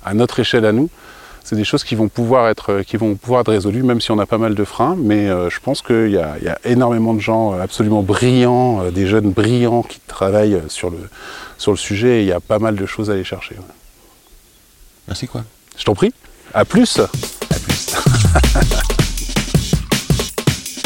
[0.06, 0.90] à notre échelle à nous,
[1.48, 4.20] c'est des choses qui vont pouvoir être, qui vont pouvoir être résolues, même si on
[4.20, 4.98] a pas mal de freins.
[5.00, 8.04] Mais euh, je pense qu'il y a, il y a énormément de gens euh, absolument
[8.04, 10.98] brillants, euh, des jeunes brillants qui travaillent sur le,
[11.58, 13.56] sur le sujet et il y a pas mal de choses à aller chercher.
[13.56, 13.62] ouais.
[15.08, 15.46] Merci quoi
[15.78, 16.12] Je t'en prie.
[16.54, 17.00] À plus.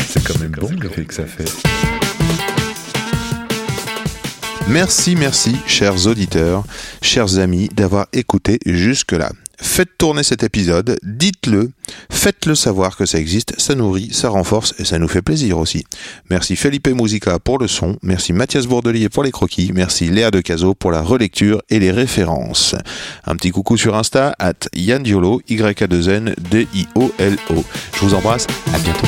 [0.07, 1.45] C'est quand même bon l'effet que ça fait.
[4.67, 6.63] Merci, merci, chers auditeurs,
[7.01, 9.31] chers amis, d'avoir écouté jusque-là.
[9.63, 11.71] Faites tourner cet épisode, dites-le,
[12.09, 15.83] faites-le savoir que ça existe, ça nourrit, ça renforce et ça nous fait plaisir aussi.
[16.31, 20.41] Merci Felipe Musica pour le son, merci Mathias Bourdelier pour les croquis, merci Léa de
[20.41, 22.75] Caso pour la relecture et les références.
[23.25, 27.63] Un petit coucou sur Insta, at Yann Diolo, Y-A-2-N, D-I-O-L-O.
[27.93, 29.07] Je vous embrasse, à bientôt.